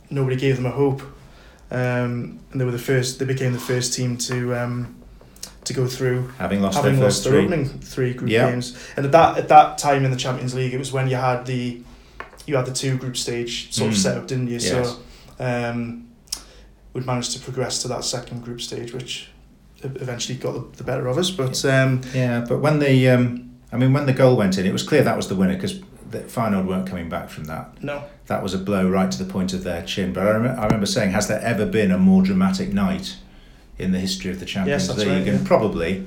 nobody 0.09 0.35
gave 0.35 0.55
them 0.57 0.65
a 0.65 0.71
hope. 0.71 1.01
Um, 1.71 2.39
and 2.51 2.59
they 2.59 2.65
were 2.65 2.71
the 2.71 2.77
first. 2.79 3.19
They 3.19 3.25
became 3.25 3.53
the 3.53 3.59
first 3.59 3.93
team 3.93 4.17
to 4.17 4.55
um, 4.55 4.95
to 5.63 5.73
go 5.73 5.87
through, 5.87 6.29
Having 6.37 6.61
lost 6.61 6.75
having 6.77 6.95
their 6.95 7.03
lost 7.05 7.23
their 7.23 7.33
three. 7.33 7.43
opening 7.45 7.65
three 7.79 8.13
group 8.13 8.29
Yeah. 8.31 8.49
games. 8.51 8.75
And 8.97 9.05
at 9.05 9.11
that 9.13 9.37
at 9.37 9.47
that 9.49 9.77
time 9.77 10.03
in 10.03 10.11
the 10.11 10.17
Champions 10.17 10.53
League, 10.53 10.73
it 10.73 10.79
was 10.79 10.91
when 10.91 11.07
you 11.07 11.15
had 11.15 11.45
the 11.45 11.81
you 12.45 12.55
had 12.57 12.65
the 12.65 12.73
two 12.73 12.97
group 12.97 13.15
stage 13.15 13.71
sort 13.71 13.91
of 13.91 13.95
Mm. 13.95 14.01
set 14.01 14.17
up, 14.17 14.27
didn't 14.27 14.47
you? 14.47 14.57
Yes. 14.59 14.67
So 14.69 14.97
um, 15.39 16.07
we'd 16.93 17.05
managed 17.05 17.31
to 17.33 17.39
progress 17.39 17.81
to 17.83 17.87
that 17.87 18.03
second 18.03 18.43
group 18.43 18.59
stage, 18.61 18.91
which 18.93 19.29
eventually 19.83 20.37
got 20.37 20.73
the, 20.73 20.83
better 20.83 21.07
of 21.07 21.17
us. 21.17 21.31
But 21.31 21.63
um, 21.65 22.01
Yeah, 22.13 22.45
but 22.47 22.59
when 22.59 22.79
the, 22.79 23.09
um, 23.09 23.51
I 23.71 23.77
mean, 23.77 23.93
when 23.93 24.05
the 24.05 24.13
goal 24.13 24.35
went 24.37 24.57
in, 24.57 24.65
it 24.65 24.73
was 24.73 24.83
clear 24.83 25.03
that 25.03 25.17
was 25.17 25.27
the 25.27 25.35
winner 25.35 25.55
because 25.55 25.79
the 26.09 26.19
Feyenoord 26.19 26.65
weren't 26.67 26.87
coming 26.87 27.09
back 27.09 27.29
from 27.29 27.45
that. 27.45 27.81
no, 27.81 28.03
That 28.27 28.43
was 28.43 28.53
a 28.53 28.57
blow 28.57 28.87
right 28.89 29.09
to 29.11 29.23
the 29.23 29.31
point 29.31 29.53
of 29.53 29.63
their 29.63 29.81
chin. 29.83 30.11
But 30.13 30.27
I, 30.27 30.31
rem- 30.31 30.59
I 30.59 30.65
remember 30.65 30.85
saying, 30.85 31.11
has 31.11 31.27
there 31.27 31.39
ever 31.41 31.65
been 31.65 31.91
a 31.91 31.97
more 31.97 32.21
dramatic 32.21 32.73
night 32.73 33.15
in 33.79 33.91
the 33.91 33.99
history 33.99 34.29
of 34.31 34.39
the 34.39 34.45
Champions 34.45 34.87
that's 34.87 34.99
League? 34.99 35.07
right, 35.07 35.27
and 35.27 35.45
probably, 35.47 36.05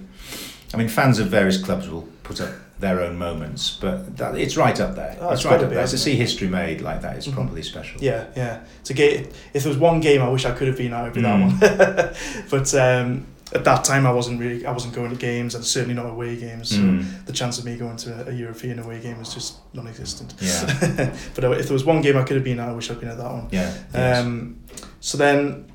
I 0.72 0.76
mean, 0.76 0.88
fans 0.88 1.18
of 1.18 1.28
various 1.28 1.56
clubs 1.62 1.88
will 1.88 2.06
put 2.22 2.40
up 2.40 2.52
their 2.80 3.00
own 3.00 3.16
moments, 3.16 3.78
but 3.80 4.16
that, 4.18 4.36
it's 4.36 4.56
right 4.58 4.78
up 4.80 4.94
there. 4.96 5.16
Oh, 5.20 5.30
it's 5.30 5.40
it's 5.40 5.50
right 5.50 5.62
up 5.62 5.70
be, 5.70 5.76
there. 5.76 5.86
To 5.86 5.96
see 5.96 6.16
history 6.16 6.48
made 6.48 6.80
like 6.82 7.00
that 7.02 7.16
is 7.16 7.26
Mhm. 7.28 7.32
probably 7.34 7.62
special. 7.62 8.02
yeah, 8.02 8.26
yeah. 8.36 8.60
To 8.84 8.92
get 8.92 9.32
if 9.54 9.62
there 9.62 9.70
was 9.70 9.78
one 9.78 10.00
game 10.00 10.20
I 10.20 10.28
wish 10.28 10.44
I 10.44 10.50
could 10.50 10.66
have 10.68 10.76
been 10.76 10.92
at, 10.92 11.00
it 11.00 11.04
would 11.04 11.14
be 11.14 11.22
Mm. 11.22 11.60
that 11.60 12.06
one. 12.06 12.14
but 12.50 12.74
um, 12.74 13.26
at 13.54 13.64
that 13.64 13.84
time, 13.84 14.04
I 14.06 14.10
wasn't 14.12 14.40
really 14.40 14.66
I 14.66 14.72
wasn't 14.72 14.94
going 14.94 15.10
to 15.10 15.16
games 15.16 15.54
and 15.54 15.64
certainly 15.64 15.94
not 15.94 16.06
away 16.06 16.36
games. 16.36 16.70
So 16.70 16.76
Mm. 16.78 17.24
the 17.26 17.32
chance 17.32 17.58
of 17.58 17.64
me 17.64 17.76
going 17.76 17.96
to 17.98 18.26
a, 18.26 18.30
a 18.30 18.34
European 18.34 18.78
away 18.80 19.00
game 19.00 19.18
was 19.18 19.32
just 19.32 19.54
non-existent. 19.74 20.34
Yeah, 20.40 21.14
but 21.34 21.44
if 21.44 21.66
there 21.68 21.72
was 21.72 21.84
one 21.84 22.02
game 22.02 22.16
I 22.16 22.24
could 22.24 22.36
have 22.36 22.44
been 22.44 22.58
at, 22.60 22.68
I 22.68 22.72
wish 22.72 22.90
I'd 22.90 22.98
been 23.00 23.10
at 23.10 23.18
that 23.18 23.30
one. 23.32 23.48
yeah. 23.52 23.72
yes. 23.94 24.18
Um, 24.24 24.58
so 25.00 25.16
then, 25.18 25.66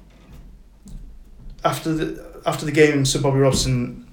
after 1.63 1.93
the 1.93 2.25
after 2.45 2.65
the 2.65 2.71
game, 2.71 3.05
Sir 3.05 3.21
Bobby 3.21 3.39
Robson, 3.39 4.07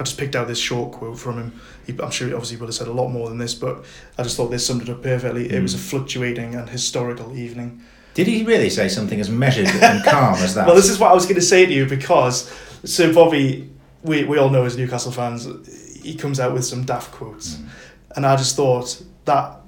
I 0.00 0.04
just 0.04 0.18
picked 0.18 0.34
out 0.36 0.46
this 0.48 0.58
short 0.58 0.92
quote 0.92 1.18
from 1.18 1.38
him. 1.38 1.60
He, 1.86 1.94
I'm 2.02 2.10
sure 2.10 2.28
he 2.28 2.34
obviously 2.34 2.56
would 2.58 2.66
have 2.66 2.74
said 2.74 2.88
a 2.88 2.92
lot 2.92 3.08
more 3.08 3.28
than 3.28 3.38
this, 3.38 3.54
but 3.54 3.84
I 4.16 4.22
just 4.22 4.36
thought 4.36 4.50
this 4.50 4.66
summed 4.66 4.82
it 4.82 4.88
up 4.88 5.02
perfectly. 5.02 5.50
It 5.50 5.62
was 5.62 5.74
a 5.74 5.78
Mm. 5.78 5.90
fluctuating 5.90 6.54
and 6.54 6.68
historical 6.68 7.36
evening. 7.36 7.82
Did 8.14 8.26
he 8.26 8.42
really 8.42 8.68
say 8.70 8.88
something 8.88 9.20
as 9.20 9.30
measured 9.30 9.68
and 9.68 10.04
calm 10.04 10.34
as 10.36 10.54
that? 10.56 10.66
Well, 10.66 10.74
this 10.74 10.88
is 10.88 10.98
what 10.98 11.10
I 11.12 11.14
was 11.14 11.24
going 11.24 11.36
to 11.36 11.42
say 11.42 11.66
to 11.66 11.72
you 11.72 11.86
because 11.86 12.50
Sir 12.84 13.12
Bobby, 13.12 13.70
we, 14.02 14.24
we 14.24 14.38
all 14.38 14.50
know 14.50 14.64
as 14.64 14.76
Newcastle 14.76 15.12
fans, 15.12 15.48
he 16.02 16.14
comes 16.14 16.40
out 16.40 16.52
with 16.52 16.64
some 16.64 16.84
daft 16.84 17.12
quotes. 17.12 17.56
Mm. 17.56 17.68
And 18.16 18.26
I 18.26 18.36
just 18.36 18.56
thought 18.56 19.02
that 19.24 19.60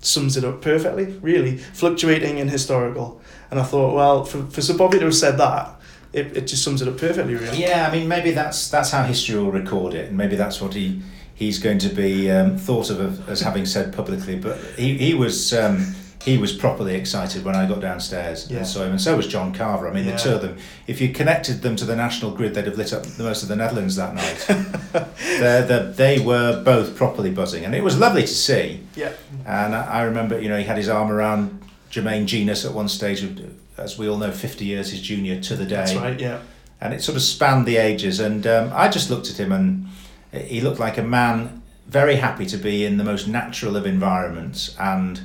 sums 0.00 0.36
it 0.36 0.44
up 0.44 0.62
perfectly. 0.62 1.06
Really 1.20 1.56
fluctuating 1.56 2.40
and 2.40 2.50
historical. 2.50 3.20
And 3.50 3.58
I 3.58 3.62
thought, 3.64 3.94
well, 3.94 4.24
for 4.24 4.44
for 4.46 4.62
Sir 4.62 4.76
Bobby 4.76 4.98
to 4.98 5.06
have 5.06 5.14
said 5.14 5.38
that, 5.38 5.80
it, 6.12 6.36
it 6.36 6.46
just 6.46 6.62
sums 6.62 6.82
it 6.82 6.88
up 6.88 6.98
perfectly. 6.98 7.34
Really. 7.34 7.60
Yeah, 7.60 7.88
I 7.88 7.92
mean, 7.94 8.08
maybe 8.08 8.30
that's 8.30 8.70
that's 8.70 8.90
how 8.90 9.02
history 9.02 9.36
will 9.36 9.50
record 9.50 9.94
it, 9.94 10.08
and 10.08 10.16
maybe 10.16 10.36
that's 10.36 10.60
what 10.60 10.74
he 10.74 11.02
he's 11.34 11.58
going 11.58 11.78
to 11.78 11.88
be 11.88 12.30
um, 12.30 12.56
thought 12.56 12.90
of 12.90 13.28
as 13.28 13.40
having 13.40 13.66
said 13.66 13.92
publicly. 13.92 14.36
But 14.36 14.58
he 14.76 14.96
he 14.96 15.14
was. 15.14 15.52
Um, 15.52 15.94
he 16.24 16.36
was 16.36 16.52
properly 16.52 16.94
excited 16.96 17.44
when 17.44 17.54
I 17.56 17.66
got 17.66 17.80
downstairs 17.80 18.46
Yeah. 18.50 18.58
and 18.58 18.66
saw 18.66 18.82
him, 18.84 18.90
and 18.90 19.00
so 19.00 19.16
was 19.16 19.26
John 19.26 19.54
Carver. 19.54 19.88
I 19.88 19.92
mean, 19.92 20.04
Yeah. 20.04 20.12
the 20.12 20.18
two 20.18 20.30
of 20.34 20.42
them. 20.42 20.56
If 20.86 21.00
you 21.00 21.08
connected 21.10 21.62
them 21.62 21.76
to 21.76 21.84
the 21.86 21.96
national 21.96 22.32
grid, 22.32 22.54
they'd 22.54 22.66
have 22.66 22.76
lit 22.76 22.92
up 22.92 23.04
the 23.04 23.22
most 23.24 23.42
of 23.42 23.48
the 23.48 23.56
Netherlands 23.56 23.96
that 23.96 24.14
night. 24.14 24.46
They're- 25.40 25.62
they're- 25.64 25.92
they 25.96 26.18
were 26.18 26.62
both 26.62 26.94
properly 26.96 27.30
buzzing, 27.30 27.64
and 27.64 27.74
it 27.74 27.82
was 27.82 27.96
lovely 27.98 28.22
to 28.22 28.28
see. 28.28 28.80
Yeah. 28.94 29.10
And 29.46 29.74
I 29.74 29.82
I 30.00 30.02
remember, 30.02 30.38
you 30.40 30.48
know, 30.50 30.58
he 30.58 30.64
had 30.64 30.76
his 30.76 30.88
arm 30.88 31.10
around 31.10 31.58
Jermaine 31.90 32.26
Jenas 32.26 32.64
at 32.66 32.72
one 32.74 32.88
stage, 32.88 33.22
of- 33.22 33.38
as 33.78 33.96
we 33.98 34.06
all 34.08 34.18
know, 34.18 34.30
50 34.30 34.64
years 34.66 34.90
his 34.90 35.00
junior 35.00 35.40
to 35.40 35.56
the 35.56 35.64
day. 35.64 35.76
That's 35.76 35.94
right. 35.94 36.20
Yeah. 36.20 36.38
And 36.82 36.92
it 36.92 37.02
sort 37.02 37.16
of 37.16 37.22
spanned 37.22 37.64
the 37.66 37.76
ages. 37.78 38.20
And 38.20 38.46
um, 38.46 38.70
I 38.74 38.88
just 38.88 39.08
looked 39.10 39.30
at 39.30 39.38
him, 39.38 39.52
and 39.52 39.86
he 40.32 40.60
looked 40.60 40.78
like 40.80 40.98
a 40.98 41.02
man 41.02 41.62
very 41.88 42.16
happy 42.16 42.44
to 42.46 42.56
be 42.58 42.84
in 42.84 42.98
the 42.98 43.04
most 43.04 43.26
natural 43.26 43.74
of 43.76 43.86
environments 43.86 44.76
and 44.78 45.20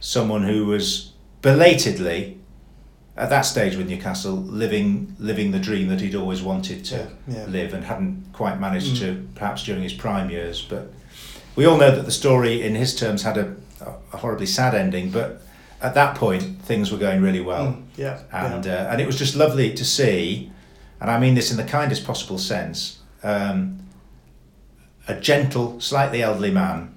someone 0.00 0.44
who 0.44 0.66
was 0.66 1.12
belatedly, 1.42 2.38
at 3.16 3.30
that 3.30 3.42
stage 3.42 3.76
with 3.76 3.88
Newcastle, 3.88 4.34
living 4.36 5.16
living 5.18 5.50
the 5.50 5.58
dream 5.58 5.88
that 5.88 6.00
he'd 6.00 6.14
always 6.14 6.40
wanted 6.42 6.84
to 6.86 6.96
Yeah. 6.96 7.36
Yeah. 7.38 7.44
live 7.46 7.74
and 7.74 7.84
hadn't 7.84 8.26
quite 8.32 8.60
managed 8.60 8.96
Mm. 8.96 9.00
to, 9.00 9.28
perhaps 9.34 9.64
during 9.64 9.82
his 9.82 9.92
prime 9.92 10.30
years. 10.30 10.62
But 10.62 10.92
we 11.56 11.64
all 11.66 11.76
know 11.76 11.90
that 11.94 12.04
the 12.04 12.12
story, 12.12 12.62
in 12.62 12.74
his 12.76 12.94
terms, 12.94 13.22
had 13.22 13.36
a, 13.36 13.54
a 14.12 14.16
horribly 14.18 14.46
sad 14.46 14.74
ending. 14.74 15.10
But 15.10 15.42
at 15.82 15.94
that 15.94 16.14
point, 16.16 16.62
things 16.62 16.90
were 16.92 16.98
going 16.98 17.20
really 17.22 17.40
well, 17.40 17.66
Mm, 17.66 17.82
yeah. 17.96 18.18
and 18.32 18.64
yeah. 18.64 18.74
uh, 18.86 18.92
and 18.92 19.00
it 19.00 19.06
was 19.06 19.16
just 19.18 19.34
lovely 19.34 19.72
to 19.74 19.84
see, 19.84 20.50
and 21.00 21.10
I 21.10 21.18
mean 21.18 21.34
this 21.34 21.50
in 21.50 21.56
the 21.56 21.64
kindest 21.64 22.04
possible 22.04 22.38
sense. 22.38 22.98
Um, 23.24 23.80
a 25.08 25.14
gentle, 25.14 25.80
slightly 25.80 26.22
elderly 26.22 26.50
man, 26.52 26.94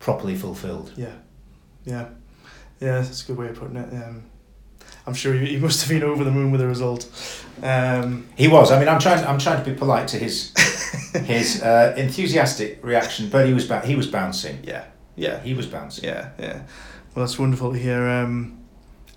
properly 0.00 0.34
fulfilled. 0.34 0.92
Yeah, 0.96 1.14
yeah, 1.86 2.08
yeah. 2.80 3.00
That's 3.00 3.22
a 3.24 3.26
good 3.28 3.38
way 3.38 3.48
of 3.48 3.58
putting 3.58 3.76
it. 3.76 3.92
Um, 3.94 4.22
I'm 5.06 5.14
sure 5.14 5.32
he, 5.32 5.46
he 5.46 5.56
must 5.58 5.80
have 5.82 5.88
been 5.88 6.02
over 6.02 6.24
the 6.24 6.30
moon 6.30 6.50
with 6.50 6.60
the 6.60 6.66
result. 6.66 7.08
Um, 7.62 8.26
He 8.36 8.48
was. 8.48 8.70
I 8.72 8.78
mean, 8.78 8.88
I'm 8.88 8.98
trying. 8.98 9.24
I'm 9.24 9.38
trying 9.38 9.64
to 9.64 9.70
be 9.70 9.76
polite 9.76 10.08
to 10.08 10.18
his 10.18 10.52
his 11.24 11.62
uh, 11.62 11.94
enthusiastic 11.96 12.84
reaction, 12.84 13.28
but 13.30 13.46
he 13.46 13.54
was 13.54 13.64
ba- 13.66 13.86
he 13.86 13.94
was 13.96 14.06
bouncing. 14.06 14.58
yeah, 14.64 14.84
yeah, 15.16 15.40
He 15.40 15.54
was 15.54 15.66
bouncing. 15.66 16.04
yeah, 16.04 16.30
yeah. 16.38 16.62
Well, 17.14 17.24
that's 17.24 17.38
wonderful 17.38 17.72
to 17.72 17.78
hear. 17.78 18.06
Um, 18.08 18.58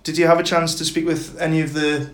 did 0.04 0.16
you 0.16 0.26
have 0.26 0.38
a 0.40 0.42
chance 0.42 0.74
to 0.76 0.84
speak 0.84 1.06
with 1.06 1.38
any 1.40 1.60
of 1.60 1.72
the? 1.74 2.10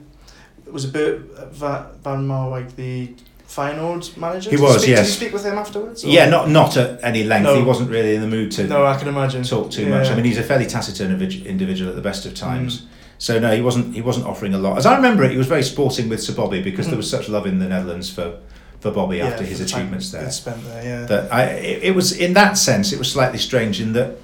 Was 0.73 0.85
it 0.87 0.93
Bert 0.93 1.21
Va- 1.53 1.93
Van 2.03 2.27
Marwijk, 2.27 2.75
the 2.75 3.15
Feyenoord 3.49 4.17
manager? 4.17 4.51
He 4.51 4.57
was, 4.57 4.79
speak, 4.83 4.91
yes. 4.91 4.99
Did 5.01 5.07
you 5.09 5.13
speak 5.15 5.33
with 5.33 5.45
him 5.45 5.57
afterwards? 5.59 6.05
or- 6.05 6.09
Yeah, 6.09 6.29
not 6.29 6.51
not 6.51 6.77
at 6.77 7.01
any 7.03 7.25
length. 7.25 7.45
No. 7.45 7.57
He 7.57 7.63
wasn't 7.63 7.91
really 7.91 8.15
in 8.15 8.21
the 8.21 8.27
mood 8.27 8.51
to 8.53 8.65
No, 8.67 8.85
I 8.85 8.97
can 8.99 9.09
imagine. 9.09 9.43
talk 9.45 9.71
too 9.71 9.83
Yeah. 9.85 9.91
much. 9.99 10.09
I 10.09 10.15
mean, 10.15 10.25
he's 10.25 10.39
a 10.39 10.43
fairly 10.43 10.67
taciturn 10.67 11.11
individual 11.47 11.89
at 11.91 11.97
the 11.97 12.03
best 12.03 12.27
of 12.27 12.35
times. 12.35 12.81
Mm. 12.83 12.87
So 13.19 13.39
no, 13.39 13.55
he 13.55 13.63
wasn't. 13.63 13.95
He 13.95 14.03
wasn't 14.03 14.27
offering 14.27 14.53
a 14.53 14.59
lot. 14.59 14.77
As 14.77 14.85
I 14.85 14.95
remember 14.97 15.25
it, 15.25 15.31
he 15.31 15.39
was 15.39 15.47
very 15.47 15.63
sporting 15.63 16.09
with 16.11 16.23
Sir 16.23 16.35
Bobby 16.35 16.61
because 16.61 16.87
Mm. 16.87 16.91
there 16.91 16.97
was 16.99 17.09
such 17.09 17.29
love 17.29 17.47
in 17.47 17.59
the 17.59 17.67
Netherlands 17.69 18.11
for 18.11 18.35
for 18.81 18.91
Bobby 18.91 19.17
Yeah, 19.19 19.29
after 19.29 19.43
his 19.45 19.59
the 19.59 19.65
achievements 19.65 20.11
there. 20.11 20.31
spent 20.31 20.63
there. 20.67 20.85
Yeah. 20.85 21.07
That 21.07 21.33
I, 21.33 21.45
it, 21.45 21.83
it 21.85 21.95
was 21.95 22.13
in 22.13 22.35
that 22.35 22.59
sense, 22.59 22.93
it 22.93 22.99
was 22.99 23.11
slightly 23.11 23.39
strange 23.39 23.81
in 23.81 23.95
that 23.95 24.19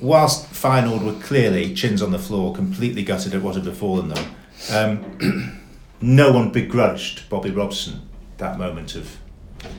whilst 0.00 0.50
Feyenoord 0.52 1.04
were 1.04 1.20
clearly 1.20 1.74
chins 1.74 2.00
on 2.02 2.10
the 2.10 2.18
floor, 2.18 2.54
completely 2.54 3.02
gutted 3.02 3.34
at 3.34 3.42
what 3.42 3.54
had 3.56 3.64
befallen 3.64 4.08
them, 4.08 4.24
um, 4.72 5.60
no 6.00 6.32
one 6.32 6.50
begrudged 6.50 7.28
Bobby 7.28 7.50
Robson 7.50 8.00
that 8.38 8.58
moment 8.58 8.94
of 8.94 9.16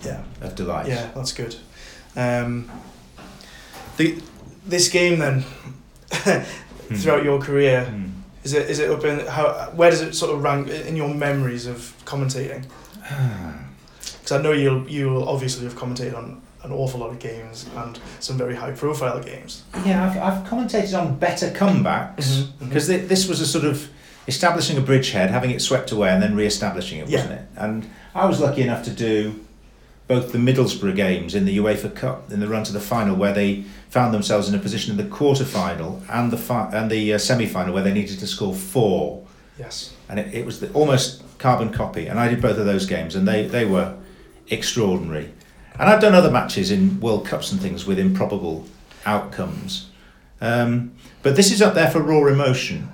yeah. 0.04 0.24
of 0.41 0.56
delight. 0.56 0.88
Yeah, 0.88 1.10
that's 1.15 1.32
good. 1.34 1.56
Um, 2.15 2.70
the 3.98 4.22
this 4.65 4.89
game 4.89 5.20
then, 5.20 5.44
throughout 6.10 7.24
your 7.24 7.39
career, 7.39 7.86
Hmm. 7.86 8.06
is 8.44 8.54
it 8.54 8.70
is 8.70 8.80
it 8.80 8.89
up 8.89 9.04
in 9.04 9.20
how 9.28 9.72
where 9.76 9.91
does 9.91 10.02
it 10.02 10.13
sort 10.15 10.34
of 10.36 10.44
rank 10.44 10.70
in 10.70 10.96
your 10.96 11.13
memories 11.13 11.65
of 11.68 11.94
commentating? 12.06 12.65
Because 14.22 14.39
I 14.39 14.41
know 14.41 14.54
you'll 14.54 14.89
you'll 14.89 15.30
obviously 15.30 15.65
have 15.65 15.76
commentated 15.76 16.18
on 16.18 16.41
an 16.63 16.72
awful 16.72 17.00
lot 17.00 17.12
of 17.12 17.20
games 17.20 17.68
and 17.76 18.00
some 18.20 18.38
very 18.39 18.56
high 18.56 18.72
profile 18.72 19.22
games. 19.22 19.62
Yeah, 19.86 20.04
I've, 20.04 20.18
I've 20.18 20.48
commentated 20.48 21.00
on 21.00 21.20
better 21.20 21.52
comebacks 21.52 22.15
Mhm, 22.18 22.44
mhm. 22.48 22.60
because 22.70 22.88
this 22.88 23.28
was 23.28 23.39
a 23.41 23.46
sort 23.46 23.65
of 23.65 23.88
establishing 24.28 24.78
a 24.80 24.82
bridgehead, 24.82 25.30
having 25.30 25.52
it 25.52 25.62
swept 25.62 25.91
away, 25.91 26.10
and 26.10 26.24
then 26.24 26.36
re-establishing 26.36 26.98
it, 26.98 27.08
wasn't 27.08 27.34
it? 27.34 27.41
And 27.56 27.88
I 28.15 28.25
was 28.25 28.39
lucky 28.39 28.62
enough 28.62 28.84
to 28.86 28.91
do 28.91 29.41
both 30.08 30.32
the 30.32 30.38
Middlesbrough 30.38 30.95
games 30.95 31.36
in 31.36 31.45
the 31.45 31.58
UEFA 31.58 31.93
Cup 31.93 32.32
in 32.32 32.39
the 32.39 32.47
run 32.47 32.63
to 32.63 32.71
the 32.73 32.80
final, 32.80 33.15
where 33.15 33.34
they 33.34 33.63
found 33.89 34.13
themselves 34.13 34.47
in 34.47 34.56
a 34.56 34.60
position 34.60 34.91
in 34.91 34.97
the 34.97 35.15
quarter 35.15 35.43
final 35.45 36.01
and 36.10 36.32
the 36.32 36.38
fi- 36.38 36.69
and 36.71 36.89
the 36.89 37.13
uh, 37.13 37.17
semi 37.17 37.45
final 37.45 37.73
where 37.73 37.84
they 37.84 37.93
needed 37.93 38.17
to 38.19 38.28
score 38.28 38.54
four, 38.54 39.25
Yes. 39.60 39.93
and 40.10 40.19
it, 40.19 40.34
it 40.34 40.45
was 40.45 40.60
the, 40.60 40.71
almost 40.73 41.23
carbon 41.39 41.71
copy. 41.73 42.08
And 42.08 42.19
I 42.19 42.28
did 42.30 42.41
both 42.41 42.58
of 42.58 42.65
those 42.65 42.86
games, 42.86 43.15
and 43.15 43.28
they 43.28 43.47
they 43.47 43.65
were 43.65 43.95
extraordinary. 44.49 45.32
And 45.78 45.89
I've 45.89 45.99
done 45.99 46.13
other 46.15 46.32
matches 46.32 46.71
in 46.71 46.99
World 47.01 47.25
Cups 47.25 47.51
and 47.51 47.60
things 47.60 47.86
with 47.86 47.99
improbable 47.99 48.65
outcomes. 49.06 49.89
Um, 50.39 50.93
but 51.21 51.36
this 51.36 51.51
is 51.51 51.62
up 51.62 51.73
there 51.73 51.89
for 51.91 51.99
raw 52.01 52.25
emotion. 52.28 52.89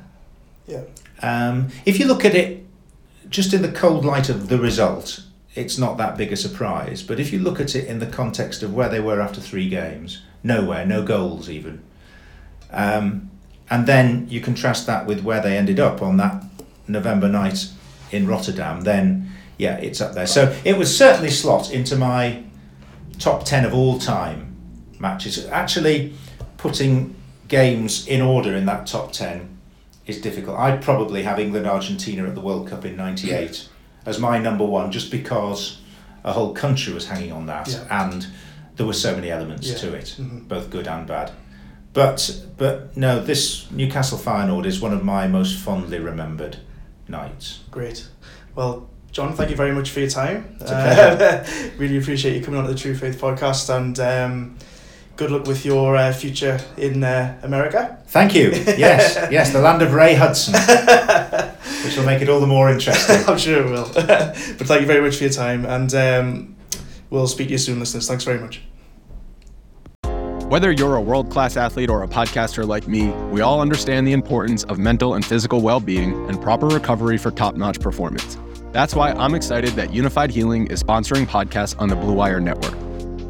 Yeah. 0.66 0.84
Um, 1.22 1.68
if 1.86 2.00
you 2.00 2.08
look 2.08 2.26
at 2.26 2.34
it 2.34 2.61
just 3.32 3.54
in 3.54 3.62
the 3.62 3.72
cold 3.72 4.06
light 4.06 4.30
of 4.30 4.50
the 4.50 4.60
result, 4.60 5.24
it's 5.56 5.78
not 5.78 5.98
that 5.98 6.18
big 6.18 6.32
a 6.32 6.38
surprise. 6.38 7.02
But 7.02 7.20
if 7.20 7.34
you 7.34 7.40
look 7.40 7.60
at 7.60 7.76
it 7.76 7.88
in 7.88 8.00
the 8.00 8.06
context 8.06 8.62
of 8.62 8.74
where 8.74 8.90
they 8.90 9.00
were 9.00 9.20
after 9.20 9.42
three 9.42 9.70
games, 9.70 10.22
nowhere, 10.44 10.86
no 10.86 11.02
goals 11.02 11.50
even, 11.50 11.82
um, 12.72 13.32
and 13.70 13.88
then 13.88 14.28
you 14.30 14.42
contrast 14.42 14.86
that 14.88 15.06
with 15.06 15.24
where 15.24 15.42
they 15.42 15.58
ended 15.58 15.80
up 15.80 16.02
on 16.02 16.18
that 16.18 16.44
November 16.88 17.30
night 17.30 17.70
in 18.12 18.28
Rotterdam, 18.28 18.82
then 18.82 19.32
yeah, 19.58 19.78
it's 19.78 20.02
up 20.02 20.14
there. 20.14 20.28
So 20.28 20.56
it 20.66 20.78
would 20.78 20.88
certainly 20.88 21.30
slot 21.30 21.72
into 21.72 21.96
my 21.96 22.44
top 23.18 23.46
10 23.46 23.64
of 23.64 23.74
all 23.74 23.98
time 23.98 24.56
matches. 25.00 25.46
Actually, 25.48 26.14
putting 26.58 27.16
games 27.48 28.08
in 28.08 28.22
order 28.22 28.56
in 28.56 28.66
that 28.66 28.88
top 28.88 29.14
10 29.14 29.58
is 30.12 30.22
difficult. 30.22 30.60
I'd 30.60 30.82
probably 30.82 31.24
have 31.24 31.40
England 31.40 31.66
Argentina 31.68 32.28
at 32.28 32.36
the 32.36 32.42
World 32.42 32.68
Cup 32.70 32.86
in 32.86 32.96
98 32.96 33.68
as 34.06 34.20
my 34.20 34.38
number 34.38 34.66
one 34.66 34.92
just 34.92 35.10
because 35.12 35.80
a 36.24 36.32
whole 36.34 36.54
country 36.54 36.94
was 36.94 37.08
hanging 37.08 37.32
on 37.32 37.46
that 37.48 37.68
Yeah. 37.70 38.04
and 38.06 38.28
there 38.76 38.86
were 38.86 38.94
so 38.94 39.16
many 39.16 39.30
elements 39.32 39.68
Yeah. 39.68 39.78
to 39.78 39.94
it, 39.94 40.16
Mhm. 40.20 40.48
both 40.48 40.70
good 40.70 40.88
and 40.88 41.08
bad. 41.08 41.32
But 41.94 42.42
but 42.58 42.96
no, 42.96 43.20
this 43.22 43.70
Newcastle 43.72 44.18
Feyenoord 44.18 44.66
is 44.66 44.80
one 44.80 44.94
of 44.94 45.04
my 45.04 45.28
most 45.28 45.58
fondly 45.58 46.00
remembered 46.00 46.58
nights. 47.08 47.60
Great. 47.72 48.08
Well, 48.56 48.88
Jon, 49.12 49.34
thank 49.36 49.50
you 49.50 49.58
very 49.58 49.74
much 49.74 49.90
for 49.90 50.00
your 50.00 50.10
time. 50.10 50.56
Uh, 50.66 51.44
really 51.78 51.98
appreciate 51.98 52.36
you 52.38 52.42
coming 52.44 52.60
on 52.60 52.66
to 52.68 52.72
the 52.74 52.80
True 52.80 52.96
Faith 52.96 53.20
podcast 53.20 53.70
and 53.76 54.00
um, 54.00 54.56
good 55.16 55.32
luck 55.32 55.46
with 55.46 55.66
your 55.66 55.96
uh, 55.96 56.12
future 56.14 56.60
in 56.78 57.04
uh, 57.04 57.40
America. 57.44 57.98
Thank 58.08 58.36
you. 58.36 58.52
Yes, 58.82 59.16
yes, 59.32 59.52
the 59.52 59.60
land 59.60 59.82
of 59.82 59.94
Ray 59.94 60.16
Hudson, 60.16 60.54
which 61.86 61.96
will 61.98 62.06
make 62.06 62.22
it 62.22 62.30
all 62.30 62.40
the 62.40 62.48
more 62.48 62.72
interesting. 62.72 63.24
I'm 63.28 63.38
sure 63.38 63.66
it 63.66 63.70
will. 63.70 63.90
but 63.94 64.36
thank 64.68 64.82
you 64.82 64.88
very 64.88 65.02
much 65.02 65.18
for 65.18 65.26
your 65.26 65.34
time 65.34 65.66
and 65.66 65.94
um, 65.94 66.56
we'll 67.10 67.28
speak 67.28 67.48
to 67.48 67.52
you 67.54 67.58
soon, 67.58 67.80
listeners. 67.80 68.08
Thanks 68.08 68.24
very 68.24 68.40
much. 68.40 68.62
Whether 70.52 70.72
you're 70.72 70.98
a 70.98 71.02
world 71.02 71.30
class 71.30 71.56
athlete 71.56 71.90
or 71.90 72.04
a 72.04 72.08
podcaster 72.10 72.68
like 72.68 72.88
me, 72.88 73.10
we 73.32 73.40
all 73.40 73.62
understand 73.62 74.06
the 74.06 74.12
importance 74.12 74.66
of 74.66 74.80
mental 74.80 75.14
and 75.14 75.24
physical 75.24 75.62
well 75.62 75.80
being 75.80 76.14
and 76.28 76.42
proper 76.42 76.68
recovery 76.68 77.18
for 77.18 77.32
top 77.32 77.56
notch 77.56 77.80
performance. 77.80 78.38
That's 78.74 78.94
why 78.94 79.12
I'm 79.12 79.34
excited 79.34 79.72
that 79.72 79.92
Unifyd 79.92 80.30
Healing 80.30 80.68
is 80.68 80.84
sponsoring 80.84 81.26
podcasts 81.26 81.80
on 81.80 81.88
the 81.88 81.96
Blue 81.96 82.14
Wire 82.14 82.40
Network. 82.40 82.76